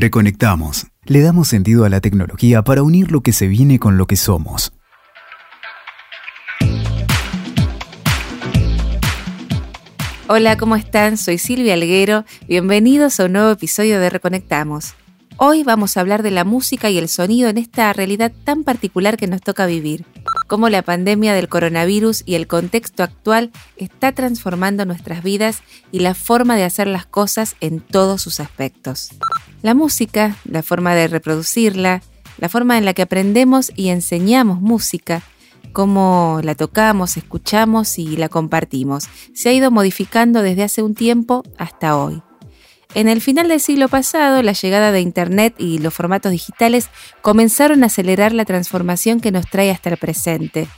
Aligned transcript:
Reconectamos. 0.00 0.86
Le 1.06 1.22
damos 1.22 1.48
sentido 1.48 1.84
a 1.84 1.88
la 1.88 2.00
tecnología 2.00 2.62
para 2.62 2.84
unir 2.84 3.10
lo 3.10 3.20
que 3.20 3.32
se 3.32 3.48
viene 3.48 3.80
con 3.80 3.98
lo 3.98 4.06
que 4.06 4.14
somos. 4.14 4.72
Hola, 10.28 10.56
¿cómo 10.56 10.76
están? 10.76 11.16
Soy 11.16 11.38
Silvia 11.38 11.74
Alguero. 11.74 12.24
Bienvenidos 12.46 13.18
a 13.18 13.24
un 13.24 13.32
nuevo 13.32 13.50
episodio 13.50 13.98
de 13.98 14.08
Reconectamos. 14.08 14.94
Hoy 15.36 15.64
vamos 15.64 15.96
a 15.96 16.00
hablar 16.00 16.22
de 16.22 16.30
la 16.30 16.44
música 16.44 16.90
y 16.90 16.98
el 16.98 17.08
sonido 17.08 17.48
en 17.48 17.58
esta 17.58 17.92
realidad 17.92 18.30
tan 18.44 18.62
particular 18.62 19.16
que 19.16 19.26
nos 19.26 19.40
toca 19.40 19.66
vivir. 19.66 20.04
Cómo 20.48 20.70
la 20.70 20.82
pandemia 20.82 21.34
del 21.34 21.48
coronavirus 21.48 22.22
y 22.24 22.34
el 22.34 22.46
contexto 22.46 23.02
actual 23.02 23.52
está 23.76 24.12
transformando 24.12 24.86
nuestras 24.86 25.22
vidas 25.22 25.62
y 25.92 26.00
la 26.00 26.14
forma 26.14 26.56
de 26.56 26.64
hacer 26.64 26.86
las 26.86 27.04
cosas 27.06 27.54
en 27.60 27.80
todos 27.80 28.22
sus 28.22 28.40
aspectos. 28.40 29.10
La 29.62 29.74
música, 29.74 30.36
la 30.44 30.62
forma 30.62 30.94
de 30.94 31.06
reproducirla, 31.06 32.02
la 32.38 32.48
forma 32.48 32.78
en 32.78 32.86
la 32.86 32.94
que 32.94 33.02
aprendemos 33.02 33.70
y 33.76 33.90
enseñamos 33.90 34.60
música, 34.60 35.22
cómo 35.72 36.40
la 36.42 36.54
tocamos, 36.54 37.18
escuchamos 37.18 37.98
y 37.98 38.16
la 38.16 38.30
compartimos. 38.30 39.08
Se 39.34 39.50
ha 39.50 39.52
ido 39.52 39.70
modificando 39.70 40.40
desde 40.40 40.62
hace 40.62 40.82
un 40.82 40.94
tiempo 40.94 41.42
hasta 41.58 41.96
hoy. 41.96 42.22
En 42.94 43.06
el 43.06 43.20
final 43.20 43.48
del 43.48 43.60
siglo 43.60 43.88
pasado, 43.88 44.42
la 44.42 44.52
llegada 44.52 44.92
de 44.92 45.00
Internet 45.00 45.54
y 45.58 45.78
los 45.78 45.92
formatos 45.92 46.32
digitales 46.32 46.88
comenzaron 47.20 47.82
a 47.82 47.86
acelerar 47.86 48.32
la 48.32 48.46
transformación 48.46 49.20
que 49.20 49.30
nos 49.30 49.46
trae 49.46 49.70
hasta 49.70 49.90
el 49.90 49.98
presente, 49.98 50.68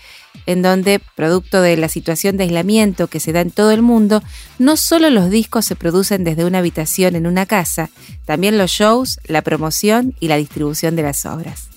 en 0.44 0.60
donde, 0.60 1.00
producto 1.14 1.62
de 1.62 1.76
la 1.76 1.88
situación 1.88 2.36
de 2.36 2.44
aislamiento 2.44 3.06
que 3.06 3.20
se 3.20 3.32
da 3.32 3.40
en 3.40 3.52
todo 3.52 3.70
el 3.70 3.82
mundo, 3.82 4.24
no 4.58 4.76
solo 4.76 5.08
los 5.08 5.30
discos 5.30 5.64
se 5.66 5.76
producen 5.76 6.24
desde 6.24 6.44
una 6.44 6.58
habitación 6.58 7.14
en 7.14 7.28
una 7.28 7.46
casa, 7.46 7.90
también 8.24 8.58
los 8.58 8.72
shows, 8.72 9.20
la 9.26 9.42
promoción 9.42 10.14
y 10.18 10.26
la 10.28 10.36
distribución 10.36 10.96
de 10.96 11.02
las 11.02 11.24
obras. 11.26 11.69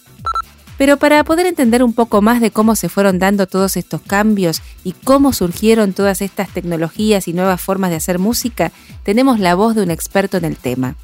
Pero 0.83 0.97
para 0.97 1.23
poder 1.23 1.45
entender 1.45 1.81
un 1.81 1.93
poco 1.93 2.21
más 2.21 2.41
de 2.41 2.51
cómo 2.51 2.75
se 2.75 2.89
fueron 2.89 3.17
dando 3.17 3.47
todos 3.47 3.77
estos 3.77 4.01
cambios 4.01 4.61
y 4.83 4.91
cómo 4.91 5.31
surgieron 5.31 5.93
todas 5.93 6.21
estas 6.21 6.49
tecnologías 6.49 7.29
y 7.29 7.31
nuevas 7.31 7.61
formas 7.61 7.89
de 7.89 7.95
hacer 7.95 8.19
música, 8.19 8.73
tenemos 9.03 9.39
la 9.39 9.55
voz 9.55 9.75
de 9.75 9.83
un 9.83 9.91
experto 9.91 10.35
en 10.35 10.43
el 10.43 10.57
tema. 10.57 10.97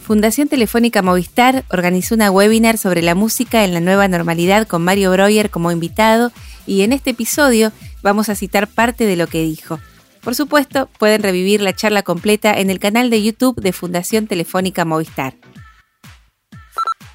Fundación 0.00 0.46
Telefónica 0.46 1.02
Movistar 1.02 1.64
organizó 1.72 2.14
una 2.14 2.30
webinar 2.30 2.78
sobre 2.78 3.02
la 3.02 3.16
música 3.16 3.64
en 3.64 3.74
la 3.74 3.80
nueva 3.80 4.06
normalidad 4.06 4.68
con 4.68 4.84
Mario 4.84 5.10
Breuer 5.10 5.50
como 5.50 5.72
invitado 5.72 6.30
y 6.64 6.82
en 6.82 6.92
este 6.92 7.10
episodio 7.10 7.72
vamos 8.04 8.28
a 8.28 8.36
citar 8.36 8.68
parte 8.68 9.06
de 9.06 9.16
lo 9.16 9.26
que 9.26 9.42
dijo. 9.42 9.80
Por 10.20 10.36
supuesto, 10.36 10.88
pueden 11.00 11.24
revivir 11.24 11.62
la 11.62 11.74
charla 11.74 12.04
completa 12.04 12.52
en 12.52 12.70
el 12.70 12.78
canal 12.78 13.10
de 13.10 13.24
YouTube 13.24 13.60
de 13.60 13.72
Fundación 13.72 14.28
Telefónica 14.28 14.84
Movistar. 14.84 15.34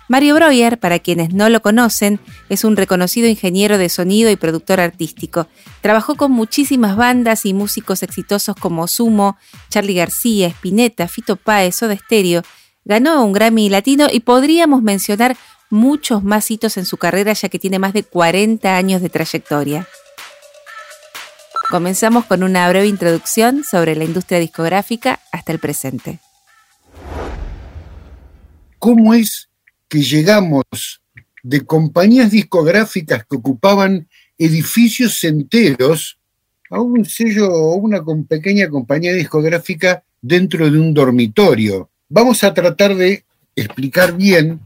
Mario 0.08 0.36
Breuer, 0.36 0.80
para 0.80 1.00
quienes 1.00 1.34
no 1.34 1.50
lo 1.50 1.62
conocen, 1.62 2.20
es 2.50 2.64
un 2.64 2.78
reconocido 2.78 3.28
ingeniero 3.28 3.80
de 3.80 3.90
sonido 3.90 4.30
y 4.30 4.36
productor 4.36 4.80
artístico. 4.80 5.48
Trabajó 5.82 6.16
con 6.16 6.32
muchísimas 6.32 6.96
bandas 6.96 7.46
y 7.46 7.54
músicos 7.54 8.04
exitosos 8.04 8.56
como 8.56 8.88
Sumo, 8.88 9.38
Charlie 9.70 9.96
García, 9.96 10.48
Spinetta, 10.48 11.08
Fito 11.08 11.38
Páez, 11.38 11.76
Soda 11.76 11.98
Stereo. 11.98 12.44
Ganó 12.84 13.26
un 13.26 13.34
Grammy 13.34 13.70
Latino 13.70 14.08
y 14.12 14.20
podríamos 14.20 14.84
mencionar 14.84 15.36
muchos 15.72 16.24
más 16.24 16.52
hitos 16.52 16.78
en 16.78 16.86
su 16.86 16.98
carrera 16.98 17.34
ya 17.34 17.50
que 17.50 17.58
tiene 17.58 17.80
más 17.80 17.94
de 17.94 18.04
40 18.04 18.78
años 18.78 19.02
de 19.02 19.10
trayectoria. 19.10 19.88
Comenzamos 21.72 22.26
con 22.26 22.44
una 22.44 22.70
breve 22.70 22.86
introducción 22.86 23.64
sobre 23.64 23.96
la 23.96 24.04
industria 24.04 24.40
discográfica 24.40 25.20
hasta 25.32 25.52
el 25.52 25.58
presente. 25.58 26.20
¿Cómo 28.78 29.16
es 29.16 29.50
que 29.88 30.02
llegamos 30.02 30.64
de 31.44 31.62
compañías 31.62 32.32
discográficas 32.32 33.26
que 33.26 33.38
ocupaban 33.38 34.08
edificios 34.38 35.24
enteros 35.24 36.18
a 36.70 36.82
un 36.82 37.06
sello 37.06 37.48
o 37.50 37.76
una 37.76 38.04
pequeña 38.28 38.68
compañía 38.70 39.14
discográfica 39.14 40.04
dentro 40.22 40.70
de 40.70 40.80
un 40.80 40.94
dormitorio. 40.94 41.90
Vamos 42.10 42.44
a 42.44 42.54
tratar 42.54 42.96
de 42.96 43.24
explicar 43.56 44.18
bien, 44.18 44.60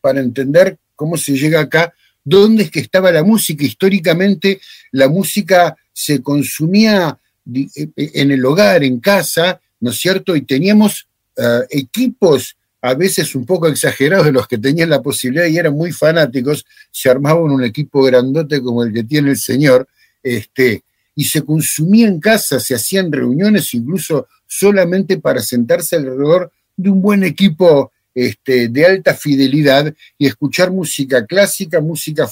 para 0.00 0.20
entender 0.20 0.78
cómo 0.96 1.16
se 1.16 1.36
llega 1.36 1.60
acá, 1.60 1.92
dónde 2.24 2.64
es 2.64 2.70
que 2.70 2.80
estaba 2.80 3.12
la 3.12 3.22
música. 3.22 3.64
Históricamente 3.64 4.60
la 4.92 5.08
música 5.08 5.76
se 5.92 6.22
consumía 6.22 7.18
eh, 7.54 7.66
eh, 7.76 8.10
en 8.14 8.30
el 8.30 8.44
hogar, 8.44 8.82
en 8.82 9.00
casa, 9.00 9.60
¿no 9.80 9.90
es 9.90 9.98
cierto? 9.98 10.34
Y 10.36 10.42
teníamos 10.42 11.08
eh, 11.36 11.60
equipos 11.70 12.56
a 12.82 12.94
veces 12.94 13.34
un 13.36 13.46
poco 13.46 13.68
exagerados 13.68 14.26
de 14.26 14.32
los 14.32 14.48
que 14.48 14.58
tenían 14.58 14.90
la 14.90 15.00
posibilidad 15.00 15.46
y 15.46 15.56
eran 15.56 15.74
muy 15.74 15.92
fanáticos, 15.92 16.66
se 16.90 17.08
armaban 17.08 17.44
un 17.44 17.62
equipo 17.62 18.02
grandote 18.02 18.60
como 18.60 18.82
el 18.82 18.92
que 18.92 19.04
tiene 19.04 19.30
el 19.30 19.36
señor, 19.36 19.88
este, 20.22 20.82
y 21.14 21.24
se 21.24 21.42
consumía 21.42 22.08
en 22.08 22.20
casa, 22.20 22.58
se 22.58 22.74
hacían 22.74 23.12
reuniones 23.12 23.72
incluso 23.74 24.26
solamente 24.46 25.18
para 25.18 25.40
sentarse 25.40 25.96
alrededor 25.96 26.50
de 26.76 26.90
un 26.90 27.00
buen 27.00 27.22
equipo 27.22 27.92
este, 28.14 28.68
de 28.68 28.84
alta 28.84 29.14
fidelidad 29.14 29.94
y 30.18 30.26
escuchar 30.26 30.72
música 30.72 31.24
clásica, 31.24 31.80
música 31.80 32.28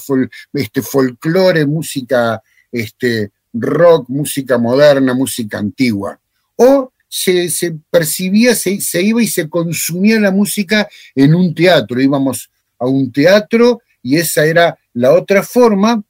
este, 0.53 0.81
folclore, 0.81 1.65
música 1.65 2.41
este, 2.71 3.31
rock, 3.53 4.09
música 4.09 4.57
moderna, 4.57 5.13
música 5.13 5.59
antigua. 5.59 6.19
O 6.57 6.91
se, 7.11 7.75
percibía, 7.89 8.55
se, 8.55 8.79
se, 8.79 9.01
iba 9.01 9.21
y 9.21 9.27
se 9.27 9.49
consumía 9.49 10.19
la 10.19 10.31
música 10.31 10.87
en 11.13 11.35
un 11.35 11.53
teatro. 11.53 11.99
Íbamos 11.99 12.49
a 12.79 12.87
un 12.87 13.11
teatro 13.11 13.81
y 14.01 14.15
esa 14.15 14.45
era 14.45 14.77
la 14.93 15.13
otra 15.13 15.43
forma. 15.43 16.01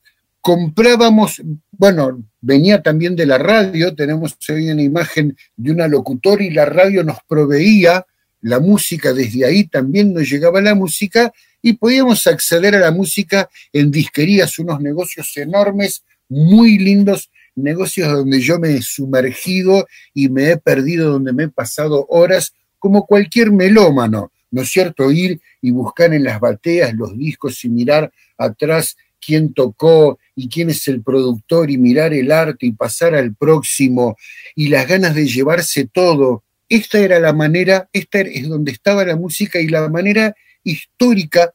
Comprábamos, 0.42 1.42
bueno, 1.72 2.24
venía 2.40 2.84
también 2.84 3.16
de 3.16 3.26
la 3.26 3.40
radio, 3.40 3.96
tenemos 3.96 4.38
hoy 4.48 4.70
una 4.70 4.82
imagen 4.82 5.36
de 5.56 5.72
una 5.72 5.88
locutora 5.88 6.44
y 6.44 6.52
la 6.52 6.66
radio 6.66 7.04
nos 7.04 7.18
proveía 7.28 8.06
la 8.42 8.60
música, 8.60 9.14
desde 9.14 9.46
ahí 9.46 9.66
también 9.66 10.14
nos 10.14 10.30
llegaba 10.30 10.62
la 10.62 10.76
música 10.76 11.32
y 11.64 11.74
podíamos 11.74 12.26
acceder 12.26 12.76
a 12.76 12.80
la 12.80 12.92
música 12.92 13.50
en 13.74 13.92
disquerías, 13.92 14.58
unos 14.60 14.82
negocios 14.82 15.36
enormes, 15.38 16.04
muy 16.30 16.78
lindos 16.78 17.31
negocios 17.56 18.12
donde 18.12 18.40
yo 18.40 18.60
me 18.60 18.76
he 18.76 18.82
sumergido 18.82 19.88
y 20.14 20.30
me 20.30 20.52
he 20.52 20.58
perdido, 20.58 21.12
donde 21.12 21.34
me 21.34 21.44
he 21.44 21.50
pasado 21.50 22.06
horas, 22.10 22.54
como 22.80 23.06
cualquier 23.06 23.52
melómano, 23.52 24.32
¿no 24.50 24.62
es 24.62 24.70
cierto? 24.70 25.12
Ir 25.12 25.40
y 25.62 25.72
buscar 25.72 26.14
en 26.14 26.24
las 26.24 26.40
bateas 26.40 26.94
los 26.94 27.18
discos 27.18 27.64
y 27.64 27.70
mirar 27.70 28.12
atrás 28.38 28.98
quién 29.24 29.54
tocó 29.54 30.18
y 30.36 30.50
quién 30.50 30.72
es 30.72 30.88
el 30.88 31.04
productor 31.04 31.70
y 31.70 31.78
mirar 31.78 32.14
el 32.14 32.32
arte 32.32 32.66
y 32.66 32.72
pasar 32.72 33.14
al 33.14 33.36
próximo 33.36 34.18
y 34.56 34.70
las 34.70 34.88
ganas 34.88 35.14
de 35.14 35.28
llevarse 35.28 35.86
todo. 35.86 36.44
Esta 36.68 37.00
era 37.00 37.20
la 37.20 37.34
manera, 37.34 37.90
esta 37.94 38.22
es 38.22 38.50
donde 38.50 38.72
estaba 38.72 39.06
la 39.06 39.16
música 39.16 39.60
y 39.60 39.68
la 39.68 39.88
manera 39.90 40.36
histórica 40.64 41.54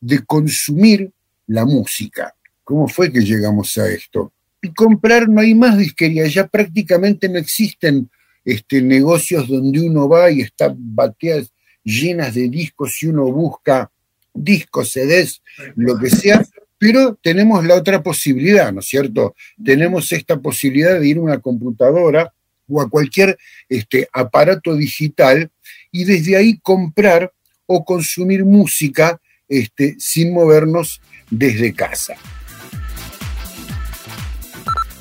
de 0.00 0.24
consumir 0.24 1.10
la 1.46 1.64
música. 1.64 2.34
¿Cómo 2.62 2.86
fue 2.86 3.12
que 3.12 3.20
llegamos 3.20 3.76
a 3.78 3.90
esto? 3.90 4.32
Y 4.62 4.72
comprar 4.72 5.28
no 5.28 5.40
hay 5.40 5.54
más 5.54 5.78
disquería, 5.78 6.26
ya 6.26 6.46
prácticamente 6.46 7.28
no 7.28 7.38
existen 7.38 8.10
este, 8.44 8.82
negocios 8.82 9.48
donde 9.48 9.80
uno 9.80 10.08
va 10.08 10.30
y 10.30 10.40
está 10.40 10.74
bateadas 10.76 11.52
llenas 11.82 12.34
de 12.34 12.48
discos 12.48 13.02
y 13.02 13.06
uno 13.06 13.24
busca 13.24 13.90
discos, 14.32 14.92
CDs, 14.92 15.42
lo 15.76 15.98
que 15.98 16.10
sea, 16.10 16.44
pero 16.78 17.18
tenemos 17.22 17.64
la 17.66 17.74
otra 17.74 18.02
posibilidad, 18.02 18.72
¿no 18.72 18.80
es 18.80 18.86
cierto? 18.86 19.34
Tenemos 19.62 20.12
esta 20.12 20.38
posibilidad 20.38 20.98
de 20.98 21.08
ir 21.08 21.18
a 21.18 21.22
una 21.22 21.38
computadora 21.38 22.32
o 22.68 22.80
a 22.80 22.88
cualquier 22.88 23.36
este, 23.68 24.08
aparato 24.12 24.74
digital 24.74 25.50
y 25.90 26.04
desde 26.04 26.36
ahí 26.36 26.58
comprar 26.58 27.32
o 27.66 27.84
consumir 27.84 28.44
música 28.44 29.20
este, 29.48 29.96
sin 29.98 30.32
movernos 30.32 31.00
desde 31.30 31.74
casa. 31.74 32.14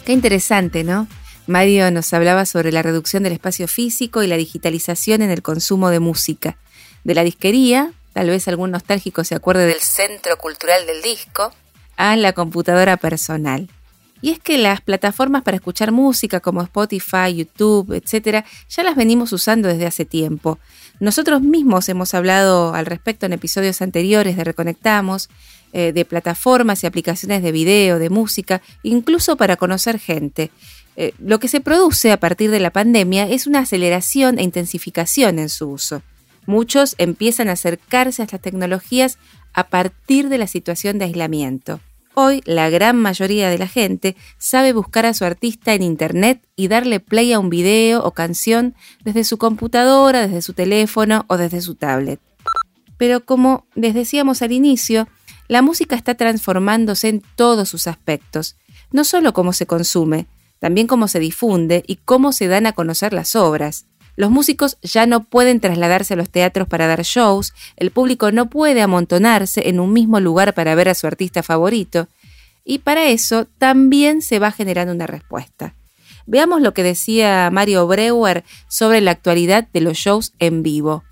Qué 0.10 0.14
interesante, 0.14 0.84
¿no? 0.84 1.08
Mario 1.46 1.92
nos 1.92 2.12
hablaba 2.16 2.48
sobre 2.48 2.72
la 2.72 2.82
reducción 2.82 3.22
del 3.22 3.34
espacio 3.34 3.68
físico 3.68 4.24
y 4.24 4.28
la 4.28 4.38
digitalización 4.38 5.22
en 5.22 5.30
el 5.30 5.44
consumo 5.44 5.92
de 5.92 6.00
música. 6.00 6.58
De 7.04 7.14
la 7.14 7.24
disquería, 7.24 7.94
tal 8.14 8.32
vez 8.32 8.48
algún 8.48 8.72
nostálgico 8.72 9.24
se 9.24 9.36
acuerde 9.36 9.68
del 9.68 9.82
centro 9.82 10.36
cultural 10.40 10.88
del 10.88 11.04
disco, 11.04 11.54
a 11.96 12.16
la 12.16 12.34
computadora 12.34 12.98
personal. 12.98 13.70
Y 14.20 14.32
es 14.32 14.40
que 14.40 14.58
las 14.58 14.82
plataformas 14.82 15.44
para 15.44 15.58
escuchar 15.58 15.92
música 15.92 16.40
como 16.40 16.64
Spotify, 16.64 17.36
YouTube, 17.36 17.94
etc., 17.94 18.44
ya 18.68 18.82
las 18.82 18.96
venimos 18.96 19.32
usando 19.32 19.68
desde 19.68 19.86
hace 19.86 20.06
tiempo. 20.06 20.58
Nosotros 21.00 21.42
mismos 21.42 21.88
hemos 21.88 22.16
hablado 22.16 22.74
al 22.74 22.88
respecto 22.88 23.28
en 23.28 23.34
episodios 23.34 23.84
anteriores 23.84 24.38
de 24.38 24.44
Reconectamos, 24.44 25.30
eh, 25.74 25.92
de 25.94 26.06
plataformas 26.06 26.84
y 26.84 26.88
aplicaciones 26.88 27.44
de 27.44 27.52
video, 27.52 28.00
de 28.00 28.10
música, 28.10 28.62
incluso 28.84 29.36
para 29.36 29.56
conocer 29.56 30.00
gente. 30.00 30.52
Eh, 30.96 31.14
lo 31.20 31.40
que 31.40 31.48
se 31.48 31.62
produce 31.62 32.12
a 32.12 32.20
partir 32.20 32.52
de 32.52 32.60
la 32.60 32.72
pandemia 32.72 33.28
es 33.30 33.48
una 33.48 33.60
aceleración 33.60 34.40
e 34.40 34.44
intensificación 34.44 35.40
en 35.40 35.50
su 35.50 35.70
uso. 35.70 36.02
Muchos 36.46 36.96
empiezan 36.98 37.48
a 37.48 37.54
acercarse 37.54 38.22
a 38.22 38.26
estas 38.26 38.42
tecnologías 38.42 39.18
a 39.54 39.68
partir 39.68 40.30
de 40.30 40.38
la 40.38 40.48
situación 40.48 40.98
de 40.98 41.06
aislamiento. 41.06 41.80
Hoy 42.16 42.42
la 42.46 42.70
gran 42.70 42.98
mayoría 42.98 43.50
de 43.50 43.58
la 43.58 43.68
gente 43.68 44.16
sabe 44.38 44.74
buscar 44.74 45.06
a 45.06 45.14
su 45.14 45.24
artista 45.24 45.74
en 45.74 45.84
Internet 45.84 46.42
y 46.56 46.68
darle 46.68 47.00
play 47.00 47.32
a 47.32 47.40
un 47.40 47.50
video 47.50 48.04
o 48.04 48.12
canción 48.12 48.76
desde 49.04 49.24
su 49.24 49.38
computadora, 49.38 50.28
desde 50.28 50.42
su 50.42 50.54
teléfono 50.54 51.24
o 51.28 51.38
desde 51.38 51.62
su 51.62 51.76
tablet. 51.76 52.20
Pero 52.98 53.24
como 53.24 53.66
les 53.76 53.94
decíamos 53.94 54.42
al 54.42 54.52
inicio, 54.52 55.08
la 55.50 55.64
música 55.64 55.96
está 55.96 56.14
transformándose 56.14 57.10
en 57.10 57.24
todos 57.36 57.68
sus 57.68 57.88
aspectos, 57.88 58.56
no 58.92 59.04
solo 59.04 59.34
cómo 59.34 59.52
se 59.52 59.66
consume, 59.66 60.28
también 60.60 60.88
cómo 60.88 61.08
se 61.08 61.20
difunde 61.20 61.84
y 61.88 61.98
cómo 61.98 62.32
se 62.32 62.48
dan 62.48 62.68
a 62.68 62.74
conocer 62.74 63.14
las 63.14 63.36
obras. 63.36 63.86
Los 64.16 64.30
músicos 64.30 64.78
ya 64.84 65.08
no 65.08 65.24
pueden 65.24 65.60
trasladarse 65.60 66.14
a 66.14 66.18
los 66.18 66.30
teatros 66.30 66.68
para 66.68 66.86
dar 66.86 67.02
shows, 67.02 67.54
el 67.78 67.90
público 67.90 68.32
no 68.32 68.50
puede 68.50 68.82
amontonarse 68.82 69.70
en 69.70 69.80
un 69.80 69.92
mismo 69.92 70.20
lugar 70.20 70.54
para 70.54 70.76
ver 70.76 70.88
a 70.88 70.94
su 70.94 71.08
artista 71.08 71.42
favorito, 71.42 72.08
y 72.64 72.80
para 72.80 73.08
eso 73.08 73.48
también 73.58 74.22
se 74.22 74.38
va 74.38 74.52
generando 74.52 74.94
una 74.94 75.08
respuesta. 75.08 75.74
Veamos 76.28 76.62
lo 76.62 76.76
que 76.76 76.84
decía 76.84 77.50
Mario 77.52 77.88
Breuer 77.88 78.44
sobre 78.68 79.02
la 79.02 79.12
actualidad 79.12 79.68
de 79.74 79.82
los 79.82 79.98
shows 79.98 80.34
en 80.38 80.62
vivo. 80.62 81.04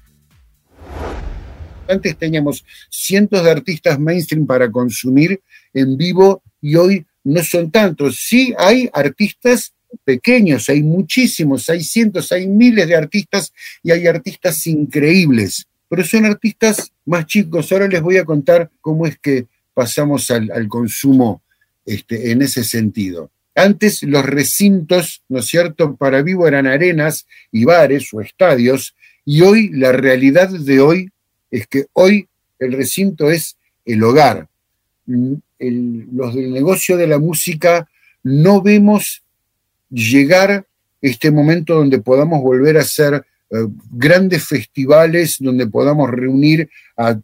Antes 1.87 2.17
teníamos 2.17 2.65
cientos 2.89 3.43
de 3.43 3.51
artistas 3.51 3.99
mainstream 3.99 4.45
para 4.45 4.71
consumir 4.71 5.41
en 5.73 5.97
vivo 5.97 6.41
y 6.61 6.75
hoy 6.75 7.05
no 7.23 7.43
son 7.43 7.71
tantos. 7.71 8.17
Sí 8.17 8.53
hay 8.57 8.89
artistas 8.93 9.73
pequeños, 10.03 10.69
hay 10.69 10.83
muchísimos, 10.83 11.69
hay 11.69 11.83
cientos, 11.83 12.31
hay 12.31 12.47
miles 12.47 12.87
de 12.87 12.95
artistas 12.95 13.53
y 13.83 13.91
hay 13.91 14.07
artistas 14.07 14.65
increíbles, 14.67 15.67
pero 15.89 16.03
son 16.03 16.25
artistas 16.25 16.91
más 17.05 17.25
chicos. 17.25 17.71
Ahora 17.71 17.87
les 17.87 18.01
voy 18.01 18.17
a 18.17 18.25
contar 18.25 18.69
cómo 18.81 19.05
es 19.05 19.17
que 19.17 19.47
pasamos 19.73 20.31
al, 20.31 20.67
consumo 20.67 21.41
este, 21.85 22.31
en 22.31 22.41
ese 22.41 22.63
sentido. 22.63 23.31
Antes 23.55 24.03
los 24.03 24.25
recintos, 24.25 25.23
¿no 25.29 25.39
es 25.39 25.45
cierto?, 25.45 25.95
para 25.95 26.21
vivo 26.21 26.47
eran 26.47 26.67
arenas 26.67 27.25
y 27.51 27.63
bares 27.63 28.13
o 28.13 28.21
estadios, 28.21 28.95
y 29.25 29.41
hoy 29.41 29.69
la 29.69 29.91
realidad 29.91 30.49
de 30.49 30.79
hoy 30.79 31.11
es 31.51 31.67
que 31.67 31.87
hoy 31.93 32.27
el 32.59 32.73
recinto 32.73 33.29
es 33.29 33.57
el 33.85 34.03
hogar. 34.03 34.47
Mm, 35.05 35.33
los 35.59 36.35
del 36.35 36.51
negocio 36.51 36.97
de 36.97 37.07
la 37.07 37.17
música 37.17 37.89
no 38.23 38.61
vemos 38.61 39.23
llegar 39.89 40.65
este 41.01 41.31
momento 41.31 41.75
donde 41.75 41.99
podamos 41.99 42.41
volver 42.41 42.77
a 42.77 42.81
hacer 42.81 43.25
eh, 43.49 43.55
grandes 43.91 44.45
festivales, 44.45 45.37
donde 45.39 45.67
podamos 45.67 46.09
reunir 46.09 46.69
a, 46.97 47.19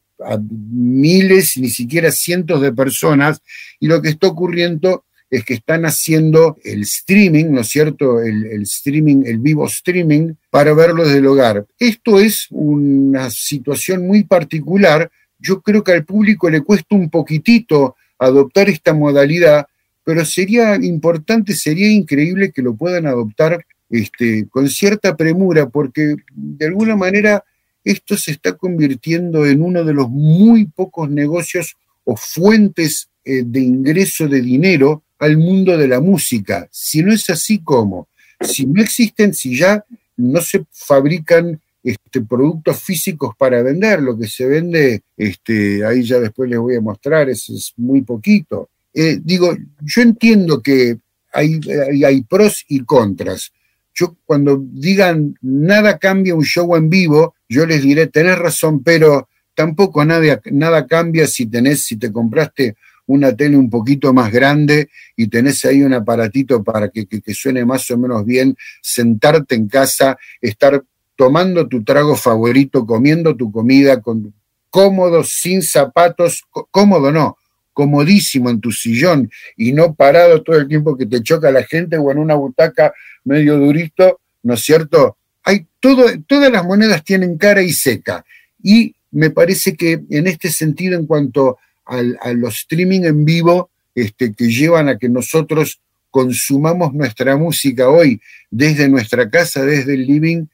miles, 0.47 1.57
ni 1.57 1.69
siquiera 1.69 2.09
cientos 2.09 2.61
de 2.61 2.71
personas, 2.71 3.41
y 3.79 3.87
lo 3.87 4.01
que 4.01 4.09
está 4.09 4.27
ocurriendo 4.27 5.03
es 5.35 5.45
que 5.45 5.55
están 5.55 5.85
haciendo 5.85 6.57
el 6.63 6.83
streaming, 6.83 7.45
¿no 7.51 7.61
es 7.61 7.69
cierto? 7.69 8.21
El, 8.21 8.61
streaming, 8.63 9.23
el 9.25 9.39
vivo 9.39 9.65
streaming, 9.67 10.33
para 10.49 10.73
verlo 10.73 11.03
desde 11.03 11.19
el 11.19 11.27
hogar. 11.27 11.65
Esto 11.79 12.19
es 12.19 12.47
una 12.51 13.29
situación 13.29 14.05
muy 14.05 14.23
particular. 14.23 15.09
Yo 15.39 15.61
creo 15.61 15.83
que 15.83 15.93
al 15.93 16.05
público 16.05 16.49
le 16.49 16.61
cuesta 16.61 16.95
un 16.95 17.09
poquitito 17.09 17.95
adoptar 18.19 18.69
esta 18.69 18.93
modalidad 18.93 19.65
pero 20.03 20.25
sería 20.25 20.75
importante, 20.75 21.53
sería 21.53 21.89
increíble 21.89 22.51
que 22.51 22.61
lo 22.61 22.75
puedan 22.75 23.07
adoptar 23.07 23.65
este, 23.89 24.47
con 24.49 24.69
cierta 24.69 25.15
premura, 25.15 25.69
porque 25.69 26.15
de 26.33 26.65
alguna 26.65 26.95
manera 26.95 27.43
esto 27.83 28.17
se 28.17 28.31
está 28.31 28.53
convirtiendo 28.53 29.45
en 29.45 29.61
uno 29.61 29.83
de 29.83 29.93
los 29.93 30.09
muy 30.09 30.65
pocos 30.65 31.09
negocios 31.09 31.75
o 32.03 32.15
fuentes 32.15 33.09
eh, 33.23 33.43
de 33.45 33.59
ingreso 33.61 34.27
de 34.27 34.41
dinero 34.41 35.02
al 35.23 35.37
mundo 35.37 35.77
de 35.77 35.87
la 35.87 36.01
música. 36.01 36.67
Si 36.69 37.01
no 37.01 37.13
es 37.13 37.29
así, 37.29 37.59
¿cómo? 37.59 38.09
Si 38.41 38.65
no 38.65 38.81
existen, 38.81 39.33
si 39.33 39.55
ya 39.55 39.83
no 40.17 40.41
se 40.41 40.65
fabrican 40.69 41.61
este, 41.81 42.21
productos 42.21 42.81
físicos 42.81 43.33
para 43.37 43.63
vender, 43.63 44.01
lo 44.01 44.17
que 44.17 44.27
se 44.27 44.45
vende, 44.45 45.01
este, 45.15 45.85
ahí 45.85 46.03
ya 46.03 46.19
después 46.19 46.49
les 46.49 46.59
voy 46.59 46.75
a 46.75 46.81
mostrar, 46.81 47.29
es 47.29 47.73
muy 47.77 48.01
poquito. 48.01 48.69
Eh, 48.93 49.19
digo, 49.23 49.55
yo 49.81 50.01
entiendo 50.01 50.61
que 50.61 50.97
hay, 51.31 51.61
hay, 52.05 52.21
pros 52.23 52.65
y 52.67 52.81
contras. 52.81 53.53
Yo 53.93 54.17
cuando 54.25 54.61
digan 54.61 55.37
nada 55.41 55.99
cambia 55.99 56.35
un 56.35 56.43
show 56.43 56.75
en 56.75 56.89
vivo, 56.89 57.35
yo 57.47 57.65
les 57.65 57.81
diré, 57.81 58.07
tenés 58.07 58.37
razón, 58.37 58.83
pero 58.83 59.29
tampoco 59.55 60.03
nada, 60.03 60.41
nada 60.51 60.85
cambia 60.85 61.27
si 61.27 61.45
tenés, 61.45 61.83
si 61.83 61.95
te 61.95 62.11
compraste 62.11 62.75
una 63.13 63.35
tele 63.35 63.57
un 63.57 63.69
poquito 63.69 64.13
más 64.13 64.31
grande 64.31 64.89
y 65.15 65.27
tenés 65.27 65.63
ahí 65.65 65.83
un 65.83 65.93
aparatito 65.93 66.63
para 66.63 66.89
que, 66.89 67.05
que, 67.05 67.33
suene 67.33 67.63
más 67.65 67.89
o 67.91 67.97
menos 67.97 68.25
bien, 68.25 68.55
sentarte 68.81 69.55
en 69.55 69.67
casa, 69.67 70.17
estar 70.41 70.83
tomando 71.15 71.67
tu 71.67 71.83
trago 71.83 72.15
favorito, 72.15 72.85
comiendo 72.85 73.35
tu 73.35 73.51
comida, 73.51 74.01
con, 74.01 74.33
cómodo, 74.69 75.23
sin 75.23 75.61
zapatos, 75.61 76.43
cómodo 76.71 77.11
no, 77.11 77.37
comodísimo 77.73 78.49
en 78.49 78.59
tu 78.59 78.71
sillón 78.71 79.29
y 79.55 79.71
no 79.71 79.93
parado 79.93 80.41
todo 80.41 80.57
el 80.57 80.67
tiempo 80.67 80.97
que 80.97 81.05
te 81.05 81.21
choca 81.21 81.51
la 81.51 81.63
gente 81.63 81.97
o 81.97 82.11
en 82.11 82.17
una 82.17 82.35
butaca 82.35 82.93
medio 83.23 83.57
durito, 83.57 84.19
¿no 84.41 84.55
es 84.55 84.61
cierto? 84.61 85.17
Hay 85.43 85.67
todo, 85.79 86.05
todas 86.25 86.51
las 86.51 86.65
monedas 86.65 87.03
tienen 87.03 87.37
cara 87.37 87.61
y 87.61 87.71
seca. 87.71 88.25
Y 88.63 88.95
me 89.11 89.29
parece 89.29 89.75
que 89.75 90.01
en 90.09 90.25
este 90.27 90.49
sentido, 90.49 90.97
en 90.97 91.05
cuanto 91.05 91.59
a 91.85 92.33
los 92.33 92.55
streaming 92.55 93.01
en 93.01 93.25
vivo, 93.25 93.69
este, 93.95 94.33
que 94.33 94.47
llevan 94.47 94.89
a 94.89 94.97
que 94.97 95.09
nosotros 95.09 95.79
consumamos 96.09 96.93
nuestra 96.93 97.37
música 97.37 97.89
hoy 97.89 98.21
desde 98.51 98.87
nuestra 98.87 99.29
casa, 99.29 99.63
desde 99.63 99.95
el 99.95 100.05
living, 100.05 100.45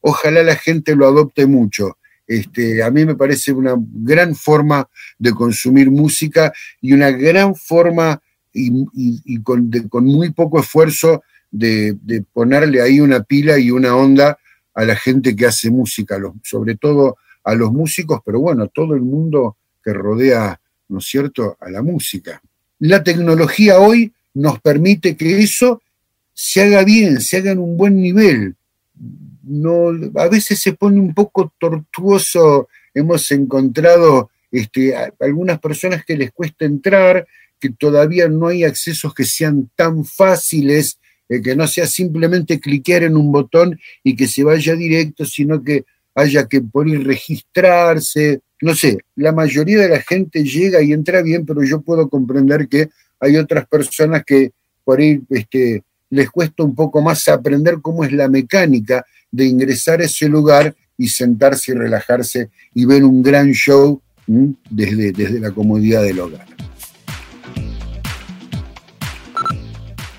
ojalá 0.00 0.42
la 0.42 0.56
gente 0.56 0.94
lo 0.94 1.06
adopte 1.06 1.46
mucho. 1.46 1.98
Este, 2.26 2.82
a 2.82 2.90
mí 2.90 3.04
me 3.04 3.14
parece 3.14 3.52
una 3.52 3.74
gran 3.78 4.36
forma 4.36 4.88
de 5.18 5.32
consumir 5.32 5.90
música 5.90 6.52
y 6.80 6.92
una 6.92 7.10
gran 7.10 7.56
forma 7.56 8.20
y, 8.52 9.42
con, 9.42 9.70
muy 10.04 10.30
poco 10.30 10.60
esfuerzo 10.60 11.22
de, 11.50 11.96
ponerle 12.32 12.82
ahí 12.82 13.00
una 13.00 13.22
pila 13.22 13.58
y 13.58 13.70
una 13.70 13.96
onda 13.96 14.38
a 14.74 14.84
la 14.84 14.94
gente 14.94 15.34
que 15.34 15.46
hace 15.46 15.70
música, 15.70 16.18
sobre 16.42 16.76
todo 16.76 17.16
a 17.44 17.54
los 17.54 17.72
músicos, 17.72 18.20
pero 18.24 18.40
bueno, 18.40 18.64
a 18.64 18.68
todo 18.68 18.94
el 18.94 19.00
mundo 19.00 19.56
que 19.82 19.92
rodea, 19.92 20.60
¿no 20.88 20.98
es 20.98 21.04
cierto?, 21.06 21.56
a 21.60 21.70
la 21.70 21.82
música. 21.82 22.40
La 22.80 23.02
tecnología 23.02 23.78
hoy 23.78 24.12
nos 24.34 24.60
permite 24.60 25.16
que 25.16 25.38
eso 25.40 25.82
se 26.32 26.62
haga 26.62 26.84
bien, 26.84 27.20
se 27.20 27.38
haga 27.38 27.52
en 27.52 27.58
un 27.58 27.76
buen 27.76 28.00
nivel 28.00 28.54
no, 29.48 29.88
a 30.16 30.28
veces 30.28 30.60
se 30.60 30.74
pone 30.74 31.00
un 31.00 31.14
poco 31.14 31.52
tortuoso. 31.58 32.68
Hemos 32.94 33.30
encontrado 33.32 34.30
este, 34.50 34.94
algunas 35.18 35.58
personas 35.58 36.04
que 36.04 36.16
les 36.16 36.32
cuesta 36.32 36.64
entrar, 36.64 37.26
que 37.58 37.70
todavía 37.70 38.28
no 38.28 38.48
hay 38.48 38.64
accesos 38.64 39.14
que 39.14 39.24
sean 39.24 39.70
tan 39.74 40.04
fáciles, 40.04 40.98
eh, 41.28 41.40
que 41.42 41.56
no 41.56 41.66
sea 41.66 41.86
simplemente 41.86 42.60
cliquear 42.60 43.04
en 43.04 43.16
un 43.16 43.32
botón 43.32 43.80
y 44.04 44.14
que 44.14 44.28
se 44.28 44.44
vaya 44.44 44.74
directo, 44.74 45.24
sino 45.24 45.62
que 45.62 45.84
haya 46.14 46.46
que 46.46 46.60
poner 46.60 47.04
registrarse. 47.04 48.40
No 48.60 48.74
sé, 48.74 48.98
la 49.16 49.32
mayoría 49.32 49.78
de 49.78 49.88
la 49.88 50.00
gente 50.00 50.42
llega 50.42 50.82
y 50.82 50.92
entra 50.92 51.22
bien, 51.22 51.46
pero 51.46 51.62
yo 51.62 51.80
puedo 51.80 52.08
comprender 52.08 52.68
que 52.68 52.88
hay 53.20 53.36
otras 53.36 53.66
personas 53.66 54.24
que 54.24 54.52
por 54.84 55.00
ahí 55.00 55.20
este, 55.30 55.84
les 56.10 56.30
cuesta 56.30 56.64
un 56.64 56.74
poco 56.74 57.00
más 57.00 57.28
aprender 57.28 57.78
cómo 57.80 58.04
es 58.04 58.12
la 58.12 58.28
mecánica 58.28 59.04
de 59.30 59.44
ingresar 59.44 60.00
a 60.00 60.04
ese 60.04 60.28
lugar 60.28 60.74
y 60.96 61.08
sentarse 61.08 61.72
y 61.72 61.74
relajarse 61.74 62.50
y 62.74 62.84
ver 62.84 63.04
un 63.04 63.22
gran 63.22 63.52
show 63.52 64.00
desde, 64.26 65.12
desde 65.12 65.40
la 65.40 65.52
comodidad 65.52 66.02
del 66.02 66.20
hogar. 66.20 66.46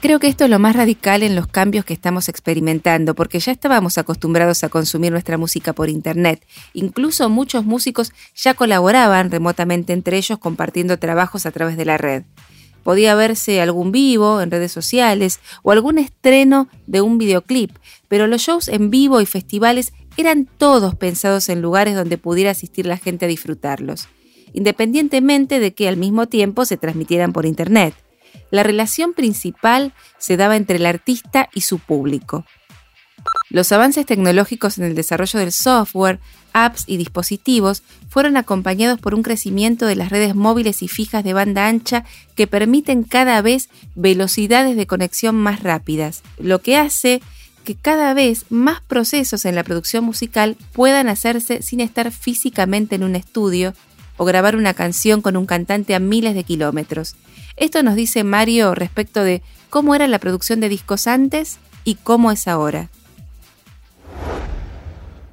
Creo 0.01 0.19
que 0.19 0.27
esto 0.27 0.45
es 0.45 0.49
lo 0.49 0.59
más 0.59 0.77
radical 0.77 1.23
en 1.23 1.35
los 1.35 1.47
cambios 1.47 1.83
que 1.83 1.93
estamos 1.93 2.29
experimentando, 2.29 3.15
porque 3.15 3.41
ya 3.41 3.51
estábamos 3.51 3.97
acostumbrados 3.97 4.63
a 4.63 4.69
consumir 4.69 5.11
nuestra 5.11 5.37
música 5.37 5.73
por 5.73 5.89
Internet. 5.89 6.45
Incluso 6.73 7.29
muchos 7.29 7.65
músicos 7.65 8.13
ya 8.33 8.53
colaboraban 8.53 9.29
remotamente 9.29 9.91
entre 9.91 10.15
ellos 10.15 10.39
compartiendo 10.39 10.97
trabajos 10.99 11.45
a 11.45 11.51
través 11.51 11.75
de 11.75 11.83
la 11.83 11.97
red. 11.97 12.23
Podía 12.81 13.13
verse 13.13 13.59
algún 13.59 13.91
vivo 13.91 14.39
en 14.39 14.51
redes 14.51 14.71
sociales 14.71 15.41
o 15.63 15.71
algún 15.73 15.97
estreno 15.97 16.69
de 16.87 17.01
un 17.01 17.17
videoclip, 17.17 17.71
pero 18.07 18.25
los 18.25 18.41
shows 18.41 18.69
en 18.69 18.89
vivo 18.89 19.19
y 19.19 19.25
festivales 19.25 19.91
eran 20.15 20.45
todos 20.45 20.95
pensados 20.95 21.49
en 21.49 21.61
lugares 21.61 21.95
donde 21.95 22.17
pudiera 22.17 22.51
asistir 22.51 22.85
la 22.85 22.95
gente 22.95 23.25
a 23.25 23.27
disfrutarlos, 23.27 24.07
independientemente 24.53 25.59
de 25.59 25.73
que 25.73 25.89
al 25.89 25.97
mismo 25.97 26.27
tiempo 26.27 26.63
se 26.63 26.77
transmitieran 26.77 27.33
por 27.33 27.45
Internet. 27.45 27.95
La 28.51 28.63
relación 28.63 29.13
principal 29.13 29.93
se 30.17 30.37
daba 30.37 30.55
entre 30.55 30.77
el 30.77 30.85
artista 30.85 31.49
y 31.53 31.61
su 31.61 31.79
público. 31.79 32.45
Los 33.49 33.71
avances 33.71 34.05
tecnológicos 34.05 34.77
en 34.77 34.85
el 34.85 34.95
desarrollo 34.95 35.39
del 35.39 35.51
software 35.51 36.19
apps 36.53 36.83
y 36.87 36.97
dispositivos 36.97 37.83
fueron 38.09 38.37
acompañados 38.37 38.99
por 38.99 39.15
un 39.15 39.23
crecimiento 39.23 39.85
de 39.85 39.95
las 39.95 40.09
redes 40.09 40.35
móviles 40.35 40.81
y 40.81 40.87
fijas 40.87 41.23
de 41.23 41.33
banda 41.33 41.67
ancha 41.67 42.05
que 42.35 42.47
permiten 42.47 43.03
cada 43.03 43.41
vez 43.41 43.69
velocidades 43.95 44.75
de 44.75 44.87
conexión 44.87 45.35
más 45.35 45.63
rápidas, 45.63 46.23
lo 46.37 46.59
que 46.59 46.77
hace 46.77 47.21
que 47.63 47.75
cada 47.75 48.13
vez 48.13 48.45
más 48.49 48.81
procesos 48.81 49.45
en 49.45 49.55
la 49.55 49.63
producción 49.63 50.03
musical 50.03 50.57
puedan 50.73 51.07
hacerse 51.07 51.61
sin 51.61 51.81
estar 51.81 52.11
físicamente 52.11 52.95
en 52.95 53.03
un 53.03 53.15
estudio 53.15 53.73
o 54.17 54.25
grabar 54.25 54.55
una 54.55 54.73
canción 54.73 55.21
con 55.21 55.37
un 55.37 55.45
cantante 55.45 55.95
a 55.95 55.99
miles 55.99 56.35
de 56.35 56.43
kilómetros. 56.43 57.15
Esto 57.59 57.83
nos 57.83 57.95
dice 57.95 58.23
Mario 58.23 58.73
respecto 58.73 59.21
de 59.21 59.41
cómo 59.69 59.93
era 59.93 60.07
la 60.07 60.19
producción 60.19 60.61
de 60.61 60.69
discos 60.69 61.07
antes 61.07 61.59
y 61.83 61.95
cómo 61.95 62.31
es 62.31 62.47
ahora. 62.47 62.89